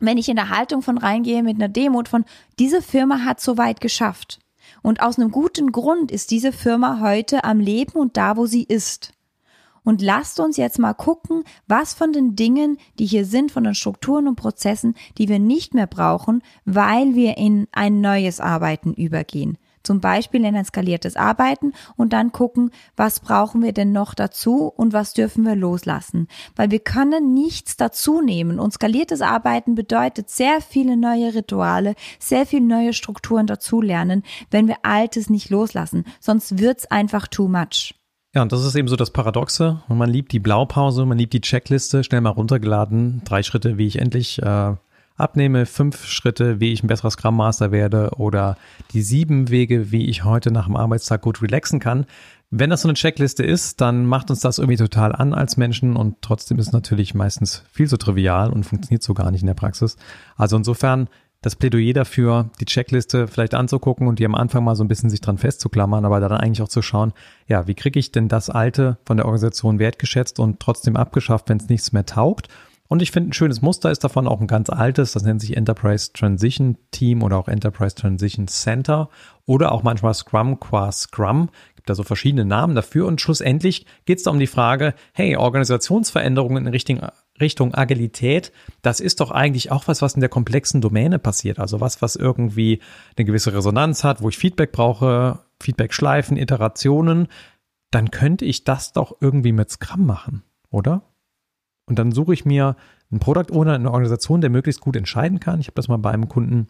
wenn 0.00 0.18
ich 0.18 0.28
in 0.28 0.36
der 0.36 0.50
Haltung 0.50 0.82
von 0.82 0.98
reingehe 0.98 1.42
mit 1.42 1.56
einer 1.56 1.70
Demut 1.70 2.08
von, 2.08 2.26
diese 2.58 2.82
Firma 2.82 3.24
hat 3.24 3.40
so 3.40 3.56
weit 3.56 3.80
geschafft. 3.80 4.43
Und 4.84 5.00
aus 5.00 5.18
einem 5.18 5.30
guten 5.30 5.72
Grund 5.72 6.12
ist 6.12 6.30
diese 6.30 6.52
Firma 6.52 7.00
heute 7.00 7.42
am 7.44 7.58
Leben 7.58 7.92
und 7.92 8.18
da, 8.18 8.36
wo 8.36 8.44
sie 8.44 8.64
ist. 8.64 9.14
Und 9.82 10.02
lasst 10.02 10.38
uns 10.40 10.58
jetzt 10.58 10.78
mal 10.78 10.92
gucken, 10.92 11.42
was 11.66 11.94
von 11.94 12.12
den 12.12 12.36
Dingen, 12.36 12.76
die 12.98 13.06
hier 13.06 13.24
sind, 13.24 13.50
von 13.50 13.64
den 13.64 13.74
Strukturen 13.74 14.28
und 14.28 14.36
Prozessen, 14.36 14.94
die 15.16 15.30
wir 15.30 15.38
nicht 15.38 15.72
mehr 15.72 15.86
brauchen, 15.86 16.42
weil 16.66 17.14
wir 17.14 17.38
in 17.38 17.66
ein 17.72 18.02
neues 18.02 18.40
Arbeiten 18.40 18.92
übergehen. 18.92 19.56
Zum 19.84 20.00
Beispiel 20.00 20.44
in 20.44 20.56
ein 20.56 20.64
skaliertes 20.64 21.14
Arbeiten 21.14 21.72
und 21.96 22.12
dann 22.12 22.32
gucken, 22.32 22.70
was 22.96 23.20
brauchen 23.20 23.62
wir 23.62 23.72
denn 23.72 23.92
noch 23.92 24.14
dazu 24.14 24.72
und 24.74 24.92
was 24.92 25.12
dürfen 25.12 25.44
wir 25.44 25.54
loslassen. 25.54 26.26
Weil 26.56 26.70
wir 26.72 26.80
können 26.80 27.32
nichts 27.34 27.76
dazu 27.76 28.20
nehmen 28.20 28.58
und 28.58 28.72
skaliertes 28.72 29.20
Arbeiten 29.20 29.76
bedeutet 29.76 30.30
sehr 30.30 30.60
viele 30.60 30.96
neue 30.96 31.34
Rituale, 31.34 31.94
sehr 32.18 32.46
viele 32.46 32.66
neue 32.66 32.92
Strukturen 32.92 33.46
dazulernen, 33.46 34.24
wenn 34.50 34.66
wir 34.66 34.78
Altes 34.82 35.30
nicht 35.30 35.50
loslassen. 35.50 36.04
Sonst 36.18 36.58
wird's 36.58 36.86
einfach 36.86 37.28
too 37.28 37.46
much. 37.48 37.94
Ja, 38.34 38.42
und 38.42 38.50
das 38.50 38.64
ist 38.64 38.74
eben 38.74 38.88
so 38.88 38.96
das 38.96 39.12
Paradoxe. 39.12 39.82
Und 39.88 39.96
man 39.96 40.10
liebt 40.10 40.32
die 40.32 40.40
Blaupause, 40.40 41.06
man 41.06 41.16
liebt 41.16 41.32
die 41.34 41.40
Checkliste, 41.40 42.02
schnell 42.02 42.20
mal 42.20 42.30
runtergeladen, 42.30 43.22
drei 43.24 43.44
Schritte, 43.44 43.78
wie 43.78 43.86
ich 43.86 44.00
endlich 44.00 44.42
äh, 44.42 44.74
abnehme, 45.16 45.66
fünf 45.66 46.04
Schritte, 46.06 46.60
wie 46.60 46.72
ich 46.72 46.82
ein 46.82 46.88
besserer 46.88 47.10
Scrum 47.10 47.36
Master 47.36 47.70
werde 47.70 48.10
oder 48.16 48.56
die 48.92 49.02
sieben 49.02 49.50
Wege, 49.50 49.92
wie 49.92 50.06
ich 50.06 50.24
heute 50.24 50.50
nach 50.50 50.66
dem 50.66 50.76
Arbeitstag 50.76 51.22
gut 51.22 51.42
relaxen 51.42 51.80
kann. 51.80 52.06
Wenn 52.50 52.70
das 52.70 52.82
so 52.82 52.88
eine 52.88 52.94
Checkliste 52.94 53.42
ist, 53.42 53.80
dann 53.80 54.06
macht 54.06 54.30
uns 54.30 54.40
das 54.40 54.58
irgendwie 54.58 54.76
total 54.76 55.12
an 55.12 55.32
als 55.34 55.56
Menschen 55.56 55.96
und 55.96 56.16
trotzdem 56.20 56.58
ist 56.58 56.68
es 56.68 56.72
natürlich 56.72 57.14
meistens 57.14 57.64
viel 57.72 57.88
zu 57.88 57.96
trivial 57.96 58.52
und 58.52 58.64
funktioniert 58.64 59.02
so 59.02 59.14
gar 59.14 59.30
nicht 59.30 59.40
in 59.40 59.46
der 59.46 59.54
Praxis. 59.54 59.96
Also 60.36 60.56
insofern 60.56 61.08
das 61.42 61.56
Plädoyer 61.56 61.92
dafür, 61.92 62.48
die 62.58 62.64
Checkliste 62.64 63.28
vielleicht 63.28 63.54
anzugucken 63.54 64.06
und 64.06 64.18
die 64.18 64.24
am 64.24 64.34
Anfang 64.34 64.64
mal 64.64 64.76
so 64.76 64.82
ein 64.82 64.88
bisschen 64.88 65.10
sich 65.10 65.20
dran 65.20 65.36
festzuklammern, 65.36 66.04
aber 66.04 66.18
dann 66.20 66.32
eigentlich 66.32 66.62
auch 66.62 66.68
zu 66.68 66.80
schauen, 66.80 67.12
ja, 67.46 67.66
wie 67.66 67.74
kriege 67.74 67.98
ich 67.98 68.12
denn 68.12 68.28
das 68.28 68.48
Alte 68.48 68.96
von 69.04 69.18
der 69.18 69.26
Organisation 69.26 69.78
wertgeschätzt 69.78 70.38
und 70.38 70.58
trotzdem 70.60 70.96
abgeschafft, 70.96 71.48
wenn 71.50 71.58
es 71.58 71.68
nichts 71.68 71.92
mehr 71.92 72.06
taugt? 72.06 72.48
Und 72.88 73.00
ich 73.00 73.12
finde, 73.12 73.30
ein 73.30 73.32
schönes 73.32 73.62
Muster 73.62 73.90
ist 73.90 74.04
davon 74.04 74.28
auch 74.28 74.40
ein 74.40 74.46
ganz 74.46 74.68
altes, 74.68 75.12
das 75.12 75.22
nennt 75.22 75.40
sich 75.40 75.56
Enterprise 75.56 76.12
Transition 76.12 76.76
Team 76.90 77.22
oder 77.22 77.38
auch 77.38 77.48
Enterprise 77.48 77.94
Transition 77.94 78.46
Center 78.46 79.08
oder 79.46 79.72
auch 79.72 79.82
manchmal 79.82 80.12
Scrum 80.12 80.60
qua 80.60 80.92
Scrum. 80.92 81.48
Gibt 81.76 81.88
da 81.88 81.94
so 81.94 82.02
verschiedene 82.02 82.44
Namen 82.44 82.74
dafür. 82.74 83.06
Und 83.06 83.22
schlussendlich 83.22 83.86
geht 84.04 84.18
es 84.18 84.24
da 84.24 84.30
um 84.30 84.38
die 84.38 84.46
Frage, 84.46 84.94
hey, 85.12 85.36
Organisationsveränderungen 85.36 86.66
in 86.66 86.72
Richtung, 86.72 87.00
Richtung 87.40 87.74
Agilität, 87.74 88.52
das 88.82 89.00
ist 89.00 89.20
doch 89.20 89.30
eigentlich 89.30 89.70
auch 89.72 89.88
was, 89.88 90.02
was 90.02 90.14
in 90.14 90.20
der 90.20 90.28
komplexen 90.28 90.82
Domäne 90.82 91.18
passiert. 91.18 91.58
Also 91.58 91.80
was, 91.80 92.02
was 92.02 92.16
irgendwie 92.16 92.80
eine 93.16 93.24
gewisse 93.24 93.54
Resonanz 93.54 94.04
hat, 94.04 94.20
wo 94.20 94.28
ich 94.28 94.36
Feedback 94.36 94.72
brauche, 94.72 95.40
Feedback-Schleifen, 95.58 96.36
Iterationen, 96.36 97.28
dann 97.90 98.10
könnte 98.10 98.44
ich 98.44 98.64
das 98.64 98.92
doch 98.92 99.16
irgendwie 99.20 99.52
mit 99.52 99.70
Scrum 99.70 100.04
machen, 100.04 100.42
oder? 100.68 101.02
Und 101.86 101.98
dann 101.98 102.12
suche 102.12 102.34
ich 102.34 102.44
mir 102.44 102.76
einen 103.10 103.20
Product 103.20 103.52
Owner 103.52 103.74
in 103.74 103.82
einer 103.82 103.92
Organisation, 103.92 104.40
der 104.40 104.50
möglichst 104.50 104.80
gut 104.80 104.96
entscheiden 104.96 105.40
kann. 105.40 105.60
Ich 105.60 105.66
habe 105.66 105.76
das 105.76 105.88
mal 105.88 105.98
bei 105.98 106.10
einem 106.10 106.28
Kunden 106.28 106.68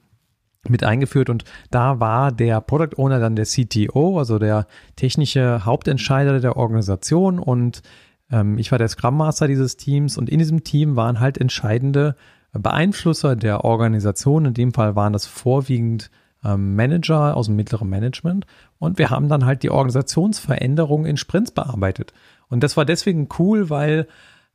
mit 0.68 0.82
eingeführt 0.82 1.30
und 1.30 1.44
da 1.70 2.00
war 2.00 2.32
der 2.32 2.60
Product 2.60 2.96
Owner 2.98 3.20
dann 3.20 3.36
der 3.36 3.44
CTO, 3.44 4.18
also 4.18 4.38
der 4.38 4.66
technische 4.96 5.64
Hauptentscheider 5.64 6.40
der 6.40 6.56
Organisation 6.56 7.38
und 7.38 7.82
ähm, 8.30 8.58
ich 8.58 8.70
war 8.72 8.78
der 8.78 8.88
Scrum 8.88 9.16
Master 9.16 9.46
dieses 9.46 9.76
Teams 9.76 10.16
und 10.16 10.30
in 10.30 10.38
diesem 10.38 10.64
Team 10.64 10.96
waren 10.96 11.20
halt 11.20 11.38
entscheidende 11.38 12.16
Beeinflusser 12.52 13.36
der 13.36 13.64
Organisation. 13.64 14.46
In 14.46 14.54
dem 14.54 14.72
Fall 14.72 14.96
waren 14.96 15.12
das 15.12 15.26
vorwiegend 15.26 16.10
ähm, 16.44 16.76
Manager 16.76 17.36
aus 17.36 17.46
dem 17.46 17.56
mittleren 17.56 17.88
Management 17.88 18.46
und 18.78 18.98
wir 18.98 19.10
haben 19.10 19.28
dann 19.28 19.44
halt 19.44 19.62
die 19.62 19.70
Organisationsveränderung 19.70 21.04
in 21.04 21.16
Sprints 21.16 21.50
bearbeitet. 21.50 22.12
Und 22.48 22.62
das 22.62 22.76
war 22.76 22.84
deswegen 22.84 23.28
cool, 23.38 23.70
weil 23.70 24.06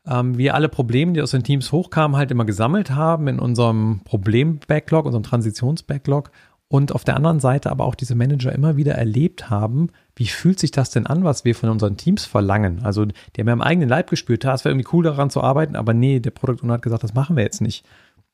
ähm, 0.08 0.38
wir 0.38 0.56
alle 0.56 0.70
Probleme, 0.70 1.14
die 1.14 1.22
aus 1.22 1.32
den 1.32 1.44
Teams 1.44 1.72
hochkamen, 1.72 2.18
halt 2.18 2.32
immer 2.32 2.46
gesammelt 2.46 2.92
haben 2.92 3.28
in 3.28 3.40
unserem 3.40 4.02
Problem-Backlog, 4.06 5.06
unserem 5.06 5.24
Transitions-Backlog 5.24 6.32
und 6.72 6.94
auf 6.94 7.04
der 7.04 7.16
anderen 7.16 7.40
Seite 7.40 7.72
aber 7.72 7.86
auch 7.86 7.96
diese 7.96 8.14
Manager 8.14 8.54
immer 8.54 8.78
wieder 8.78 8.94
erlebt 8.94 9.50
haben, 9.50 9.90
wie 10.16 10.28
fühlt 10.28 10.60
sich 10.60 10.70
das 10.70 10.92
denn 10.92 11.08
an, 11.08 11.24
was 11.24 11.44
wir 11.44 11.56
von 11.56 11.70
unseren 11.70 11.98
Teams 11.98 12.26
verlangen? 12.26 12.82
Also 12.84 13.06
die 13.06 13.42
haben 13.42 13.48
ja 13.48 13.54
im 13.54 13.62
eigenen 13.62 13.90
Leib 13.90 14.10
gespürt, 14.10 14.46
es 14.46 14.64
wäre 14.64 14.74
irgendwie 14.74 14.90
cool 14.94 15.04
daran 15.04 15.32
zu 15.32 15.42
arbeiten, 15.42 15.76
aber 15.76 15.96
nee, 15.96 16.20
der 16.20 16.30
Product 16.30 16.64
Owner 16.64 16.74
hat 16.74 16.84
gesagt, 16.84 17.04
das 17.04 17.16
machen 17.16 17.36
wir 17.36 17.44
jetzt 17.44 17.62
nicht. 17.62 17.86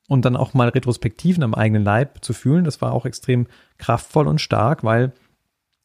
Und 0.08 0.24
dann 0.24 0.36
auch 0.36 0.52
mal 0.52 0.68
Retrospektiven 0.68 1.42
am 1.42 1.54
eigenen 1.54 1.82
Leib 1.82 2.22
zu 2.22 2.34
fühlen, 2.34 2.64
das 2.64 2.82
war 2.82 2.92
auch 2.92 3.06
extrem 3.06 3.46
kraftvoll 3.78 4.28
und 4.28 4.40
stark, 4.40 4.84
weil 4.84 5.12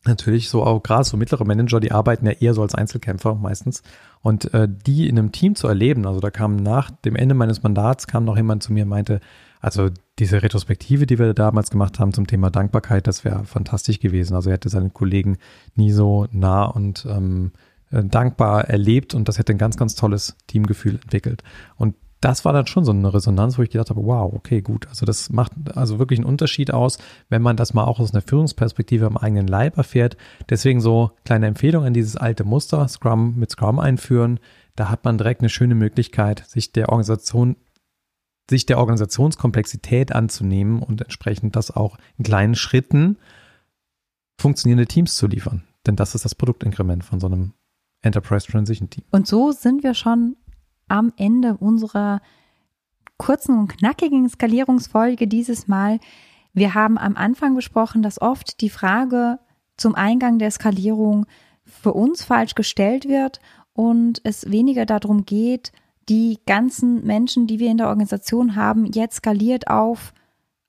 natürlich 0.06 0.50
so 0.50 0.64
auch 0.64 0.82
gerade 0.82 1.04
so 1.04 1.18
mittlere 1.18 1.46
Manager, 1.46 1.80
die 1.80 1.92
arbeiten 1.92 2.26
ja 2.26 2.32
eher 2.32 2.54
so 2.54 2.62
als 2.62 2.76
Einzelkämpfer 2.76 3.36
meistens. 3.36 3.84
Und 4.22 4.54
äh, 4.54 4.68
die 4.70 5.08
in 5.08 5.18
einem 5.18 5.32
Team 5.32 5.56
zu 5.56 5.68
erleben, 5.68 6.06
also 6.08 6.20
da 6.20 6.32
kam 6.32 6.56
nach 6.56 6.92
dem 6.92 7.16
Ende 7.16 7.36
meines 7.36 7.64
Mandats, 7.64 8.08
kam 8.08 8.26
noch 8.26 8.38
jemand 8.38 8.64
zu 8.64 8.74
mir 8.74 8.84
und 8.84 8.90
meinte, 8.90 9.20
also 9.60 9.90
diese 10.18 10.42
Retrospektive, 10.42 11.06
die 11.06 11.20
wir 11.20 11.34
damals 11.34 11.70
gemacht 11.70 12.00
haben 12.00 12.14
zum 12.14 12.26
Thema 12.26 12.50
Dankbarkeit, 12.50 13.06
das 13.06 13.24
wäre 13.24 13.46
fantastisch 13.46 14.00
gewesen. 14.00 14.36
Also 14.36 14.50
er 14.50 14.56
hätte 14.56 14.70
seine 14.70 14.90
Kollegen 14.90 15.38
nie 15.76 15.92
so 15.92 16.28
nah 16.32 16.66
und 16.66 17.06
ähm, 17.08 17.52
äh, 17.92 18.04
dankbar 18.04 18.66
erlebt 18.66 19.14
und 19.14 19.28
das 19.28 19.38
hätte 19.38 19.54
ein 19.54 19.60
ganz, 19.60 19.78
ganz 19.78 19.96
tolles 19.96 20.36
Teamgefühl 20.48 20.96
entwickelt. 20.96 21.44
Und 21.76 21.96
das 22.21 22.45
war 22.45 22.53
dann 22.53 22.67
schon 22.67 22.86
so 22.86 22.91
eine 22.91 23.13
Resonanz, 23.13 23.57
wo 23.57 23.63
ich 23.63 23.71
gedacht 23.71 23.89
habe, 23.89 24.05
wow, 24.05 24.31
okay, 24.31 24.62
gut. 24.62 24.88
Also 24.88 25.07
das 25.07 25.31
macht 25.31 25.51
also 25.75 25.97
wirklich 25.97 26.19
einen 26.19 26.27
Unterschied 26.27 26.71
aus, 26.71 26.99
wenn 27.29 27.41
man 27.41 27.57
das 27.57 27.73
mal 27.73 27.84
auch 27.84 27.99
aus 27.99 28.13
einer 28.13 28.21
Führungsperspektive 28.21 29.07
am 29.07 29.17
eigenen 29.17 29.47
Leib 29.47 29.77
erfährt. 29.77 30.17
Deswegen 30.47 30.81
so 30.81 31.12
kleine 31.25 31.47
Empfehlung 31.47 31.84
an 31.84 31.95
dieses 31.95 32.15
alte 32.15 32.43
Muster, 32.43 32.88
Scrum 32.88 33.36
mit 33.38 33.49
Scrum 33.49 33.79
einführen. 33.79 34.39
Da 34.75 34.89
hat 34.89 35.03
man 35.03 35.17
direkt 35.17 35.41
eine 35.41 35.49
schöne 35.49 35.73
Möglichkeit, 35.73 36.45
sich 36.47 36.71
der 36.71 36.89
Organisation, 36.89 37.55
sich 38.49 38.67
der 38.67 38.77
Organisationskomplexität 38.77 40.13
anzunehmen 40.13 40.84
und 40.84 41.01
entsprechend 41.01 41.55
das 41.55 41.71
auch 41.71 41.97
in 42.17 42.23
kleinen 42.23 42.53
Schritten 42.55 43.17
funktionierende 44.39 44.86
Teams 44.86 45.15
zu 45.15 45.25
liefern. 45.25 45.63
Denn 45.88 45.95
das 45.95 46.13
ist 46.13 46.23
das 46.23 46.36
Produktinkrement 46.36 47.03
von 47.03 47.19
so 47.19 47.25
einem 47.25 47.53
Enterprise 48.01 48.47
Transition 48.47 48.89
Team. 48.89 49.05
Und 49.12 49.27
so 49.27 49.51
sind 49.51 49.84
wir 49.84 49.93
schon 49.93 50.36
am 50.91 51.13
Ende 51.17 51.58
unserer 51.58 52.21
kurzen 53.17 53.58
und 53.58 53.67
knackigen 53.77 54.27
Skalierungsfolge 54.27 55.27
dieses 55.27 55.67
Mal. 55.67 55.99
Wir 56.54 56.73
haben 56.73 56.97
am 56.97 57.15
Anfang 57.15 57.56
besprochen, 57.56 58.04
dass 58.04 58.21
oft 58.21 58.62
die 58.62 58.69
Frage 58.69 59.39
zum 59.77 59.95
Eingang 59.95 60.38
der 60.38 60.51
Skalierung 60.51 61.25
für 61.63 61.93
uns 61.93 62.23
falsch 62.23 62.56
gestellt 62.56 63.08
wird 63.08 63.39
und 63.73 64.21
es 64.23 64.51
weniger 64.51 64.86
darum 64.86 65.25
geht, 65.25 65.71
die 66.10 66.39
ganzen 66.45 67.06
Menschen, 67.06 67.47
die 67.47 67.60
wir 67.60 67.69
in 67.69 67.77
der 67.77 67.88
Organisation 67.88 68.56
haben, 68.56 68.86
jetzt 68.86 69.17
skaliert 69.17 69.67
auf 69.69 70.13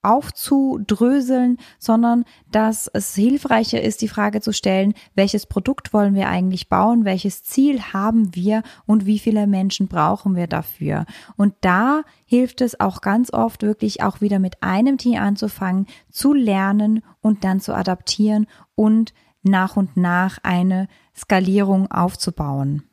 aufzudröseln, 0.02 1.58
sondern 1.78 2.24
dass 2.50 2.88
es 2.92 3.14
hilfreicher 3.14 3.80
ist, 3.80 4.02
die 4.02 4.08
Frage 4.08 4.40
zu 4.40 4.52
stellen, 4.52 4.94
welches 5.14 5.46
Produkt 5.46 5.92
wollen 5.92 6.14
wir 6.14 6.28
eigentlich 6.28 6.68
bauen, 6.68 7.04
welches 7.04 7.44
Ziel 7.44 7.80
haben 7.92 8.34
wir 8.34 8.62
und 8.86 9.06
wie 9.06 9.18
viele 9.18 9.46
Menschen 9.46 9.88
brauchen 9.88 10.34
wir 10.36 10.48
dafür. 10.48 11.06
Und 11.36 11.54
da 11.60 12.02
hilft 12.26 12.60
es 12.60 12.80
auch 12.80 13.00
ganz 13.00 13.32
oft 13.32 13.62
wirklich 13.62 14.02
auch 14.02 14.20
wieder 14.20 14.38
mit 14.38 14.62
einem 14.62 14.98
Team 14.98 15.18
anzufangen, 15.18 15.86
zu 16.10 16.32
lernen 16.32 17.02
und 17.20 17.44
dann 17.44 17.60
zu 17.60 17.74
adaptieren 17.74 18.46
und 18.74 19.14
nach 19.42 19.76
und 19.76 19.96
nach 19.96 20.38
eine 20.42 20.88
Skalierung 21.16 21.90
aufzubauen. 21.90 22.84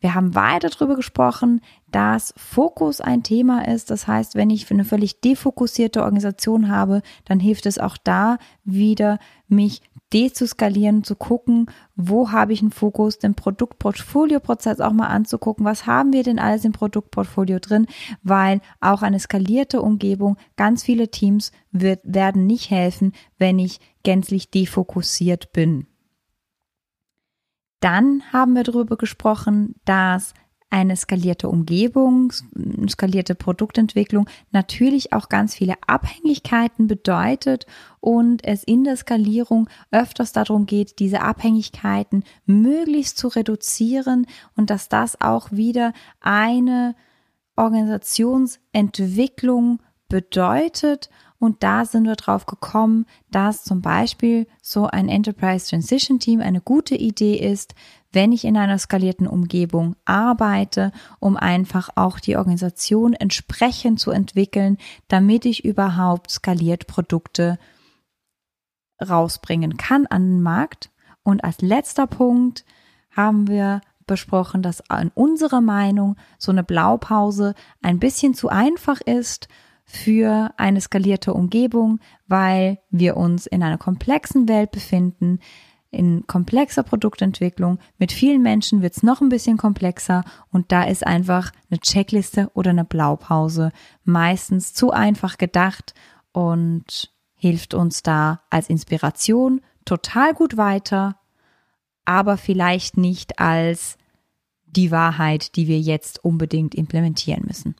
Wir 0.00 0.14
haben 0.14 0.34
weiter 0.34 0.70
darüber 0.70 0.94
gesprochen, 0.94 1.60
dass 1.90 2.34
Fokus 2.36 3.00
ein 3.00 3.22
Thema 3.22 3.66
ist. 3.66 3.90
Das 3.90 4.06
heißt, 4.06 4.34
wenn 4.34 4.50
ich 4.50 4.70
eine 4.70 4.84
völlig 4.84 5.20
defokussierte 5.20 6.02
Organisation 6.02 6.68
habe, 6.68 7.02
dann 7.24 7.40
hilft 7.40 7.66
es 7.66 7.78
auch 7.78 7.96
da 7.96 8.38
wieder, 8.64 9.18
mich 9.48 9.82
dezuskalieren, 10.12 11.04
zu 11.04 11.16
gucken, 11.16 11.66
wo 11.94 12.30
habe 12.30 12.52
ich 12.52 12.62
einen 12.62 12.70
Fokus, 12.70 13.18
den 13.18 13.34
Produktportfolio-Prozess 13.34 14.80
auch 14.80 14.92
mal 14.92 15.08
anzugucken, 15.08 15.64
was 15.64 15.86
haben 15.86 16.12
wir 16.12 16.22
denn 16.22 16.38
alles 16.38 16.64
im 16.64 16.72
Produktportfolio 16.72 17.58
drin, 17.58 17.86
weil 18.22 18.60
auch 18.80 19.02
eine 19.02 19.20
skalierte 19.20 19.82
Umgebung, 19.82 20.36
ganz 20.56 20.82
viele 20.82 21.10
Teams 21.10 21.52
wird, 21.72 22.00
werden 22.04 22.46
nicht 22.46 22.70
helfen, 22.70 23.12
wenn 23.38 23.58
ich 23.58 23.80
gänzlich 24.02 24.50
defokussiert 24.50 25.52
bin. 25.52 25.86
Dann 27.80 28.22
haben 28.32 28.54
wir 28.54 28.64
darüber 28.64 28.96
gesprochen, 28.96 29.74
dass 29.84 30.34
eine 30.70 30.96
skalierte 30.96 31.48
Umgebung, 31.48 32.32
skalierte 32.88 33.34
Produktentwicklung 33.34 34.28
natürlich 34.50 35.12
auch 35.12 35.28
ganz 35.28 35.54
viele 35.54 35.74
Abhängigkeiten 35.86 36.86
bedeutet 36.86 37.66
und 38.00 38.42
es 38.44 38.64
in 38.64 38.84
der 38.84 38.96
Skalierung 38.96 39.68
öfters 39.90 40.32
darum 40.32 40.64
geht, 40.66 40.98
diese 40.98 41.22
Abhängigkeiten 41.22 42.24
möglichst 42.44 43.16
zu 43.16 43.28
reduzieren 43.28 44.26
und 44.56 44.70
dass 44.70 44.88
das 44.88 45.20
auch 45.20 45.52
wieder 45.52 45.92
eine 46.20 46.96
Organisationsentwicklung 47.56 49.80
bedeutet 50.08 51.10
und 51.38 51.62
da 51.62 51.84
sind 51.84 52.04
wir 52.04 52.16
drauf 52.16 52.46
gekommen, 52.46 53.06
dass 53.30 53.62
zum 53.62 53.80
Beispiel 53.80 54.48
so 54.60 54.86
ein 54.86 55.08
Enterprise 55.08 55.68
Transition 55.68 56.18
Team 56.18 56.40
eine 56.40 56.60
gute 56.60 56.96
Idee 56.96 57.36
ist, 57.36 57.74
wenn 58.10 58.32
ich 58.32 58.44
in 58.44 58.56
einer 58.56 58.78
skalierten 58.78 59.28
Umgebung 59.28 59.94
arbeite, 60.04 60.92
um 61.20 61.36
einfach 61.36 61.90
auch 61.94 62.18
die 62.18 62.36
Organisation 62.36 63.12
entsprechend 63.12 64.00
zu 64.00 64.10
entwickeln, 64.10 64.78
damit 65.06 65.44
ich 65.44 65.64
überhaupt 65.64 66.30
skaliert 66.30 66.86
Produkte 66.86 67.58
rausbringen 69.06 69.76
kann 69.76 70.06
an 70.06 70.22
den 70.22 70.42
Markt. 70.42 70.90
Und 71.22 71.44
als 71.44 71.60
letzter 71.60 72.08
Punkt 72.08 72.64
haben 73.14 73.46
wir 73.46 73.80
besprochen, 74.06 74.62
dass 74.62 74.82
in 75.00 75.12
unserer 75.14 75.60
Meinung 75.60 76.16
so 76.38 76.50
eine 76.50 76.64
Blaupause 76.64 77.54
ein 77.82 78.00
bisschen 78.00 78.34
zu 78.34 78.48
einfach 78.48 79.00
ist 79.02 79.48
für 79.90 80.52
eine 80.58 80.82
skalierte 80.82 81.32
Umgebung, 81.32 81.98
weil 82.26 82.78
wir 82.90 83.16
uns 83.16 83.46
in 83.46 83.62
einer 83.62 83.78
komplexen 83.78 84.46
Welt 84.46 84.70
befinden, 84.70 85.40
in 85.90 86.26
komplexer 86.26 86.82
Produktentwicklung. 86.82 87.78
Mit 87.96 88.12
vielen 88.12 88.42
Menschen 88.42 88.82
wird 88.82 88.94
es 88.94 89.02
noch 89.02 89.22
ein 89.22 89.30
bisschen 89.30 89.56
komplexer 89.56 90.24
und 90.52 90.70
da 90.72 90.82
ist 90.82 91.06
einfach 91.06 91.52
eine 91.70 91.80
Checkliste 91.80 92.50
oder 92.52 92.70
eine 92.70 92.84
Blaupause 92.84 93.72
meistens 94.04 94.74
zu 94.74 94.90
einfach 94.90 95.38
gedacht 95.38 95.94
und 96.32 97.10
hilft 97.34 97.72
uns 97.72 98.02
da 98.02 98.42
als 98.50 98.68
Inspiration 98.68 99.62
total 99.86 100.34
gut 100.34 100.58
weiter, 100.58 101.18
aber 102.04 102.36
vielleicht 102.36 102.98
nicht 102.98 103.38
als 103.38 103.96
die 104.66 104.90
Wahrheit, 104.90 105.56
die 105.56 105.66
wir 105.66 105.80
jetzt 105.80 106.22
unbedingt 106.22 106.74
implementieren 106.74 107.44
müssen. 107.46 107.74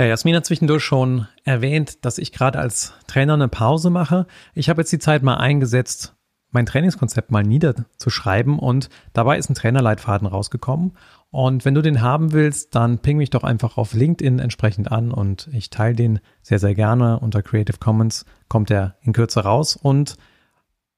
Ja, 0.00 0.06
Jasmin 0.06 0.34
hat 0.34 0.46
zwischendurch 0.46 0.82
schon 0.82 1.26
erwähnt, 1.44 2.06
dass 2.06 2.16
ich 2.16 2.32
gerade 2.32 2.58
als 2.58 2.94
Trainer 3.06 3.34
eine 3.34 3.48
Pause 3.48 3.90
mache. 3.90 4.26
Ich 4.54 4.70
habe 4.70 4.80
jetzt 4.80 4.90
die 4.92 4.98
Zeit 4.98 5.22
mal 5.22 5.34
eingesetzt, 5.34 6.14
mein 6.52 6.64
Trainingskonzept 6.64 7.30
mal 7.30 7.42
niederzuschreiben 7.42 8.58
und 8.58 8.88
dabei 9.12 9.36
ist 9.36 9.50
ein 9.50 9.54
Trainerleitfaden 9.54 10.26
rausgekommen. 10.26 10.92
Und 11.30 11.66
wenn 11.66 11.74
du 11.74 11.82
den 11.82 12.00
haben 12.00 12.32
willst, 12.32 12.74
dann 12.74 13.00
ping 13.00 13.18
mich 13.18 13.28
doch 13.28 13.44
einfach 13.44 13.76
auf 13.76 13.92
LinkedIn 13.92 14.38
entsprechend 14.38 14.90
an 14.90 15.12
und 15.12 15.50
ich 15.52 15.68
teile 15.68 15.96
den 15.96 16.20
sehr, 16.40 16.58
sehr 16.58 16.74
gerne. 16.74 17.18
Unter 17.20 17.42
Creative 17.42 17.76
Commons 17.76 18.24
kommt 18.48 18.70
er 18.70 18.96
in 19.02 19.12
Kürze 19.12 19.40
raus 19.40 19.76
und 19.76 20.16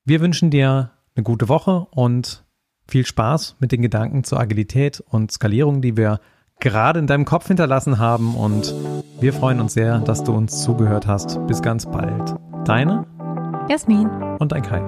wir 0.05 0.21
wünschen 0.21 0.51
dir 0.51 0.93
eine 1.17 1.25
gute 1.25 1.49
Woche 1.49 1.89
und 1.91 2.45
viel 2.87 3.05
Spaß 3.05 3.57
mit 3.59 3.73
den 3.73 3.83
Gedanken 3.83 4.23
zur 4.23 4.39
Agilität 4.39 5.01
und 5.01 5.33
Skalierung, 5.33 5.83
die 5.83 5.97
wir 5.97 6.21
gerade 6.63 6.99
in 6.99 7.07
deinem 7.07 7.27
Kopf 7.27 7.49
hinterlassen 7.49 7.99
haben. 7.99 8.35
Und 8.35 8.75
wir 9.21 9.35
freuen 9.35 9.61
uns 9.61 9.75
sehr, 9.75 9.99
dass 9.99 10.25
du 10.25 10.33
uns 10.33 10.63
zugehört 10.63 11.07
hast. 11.07 11.47
Bis 11.47 11.61
ganz 11.61 11.85
bald. 11.85 12.35
Deine 12.65 13.05
Jasmin 13.69 14.09
und 14.39 14.53
dein 14.53 14.63
Kai. 14.63 14.81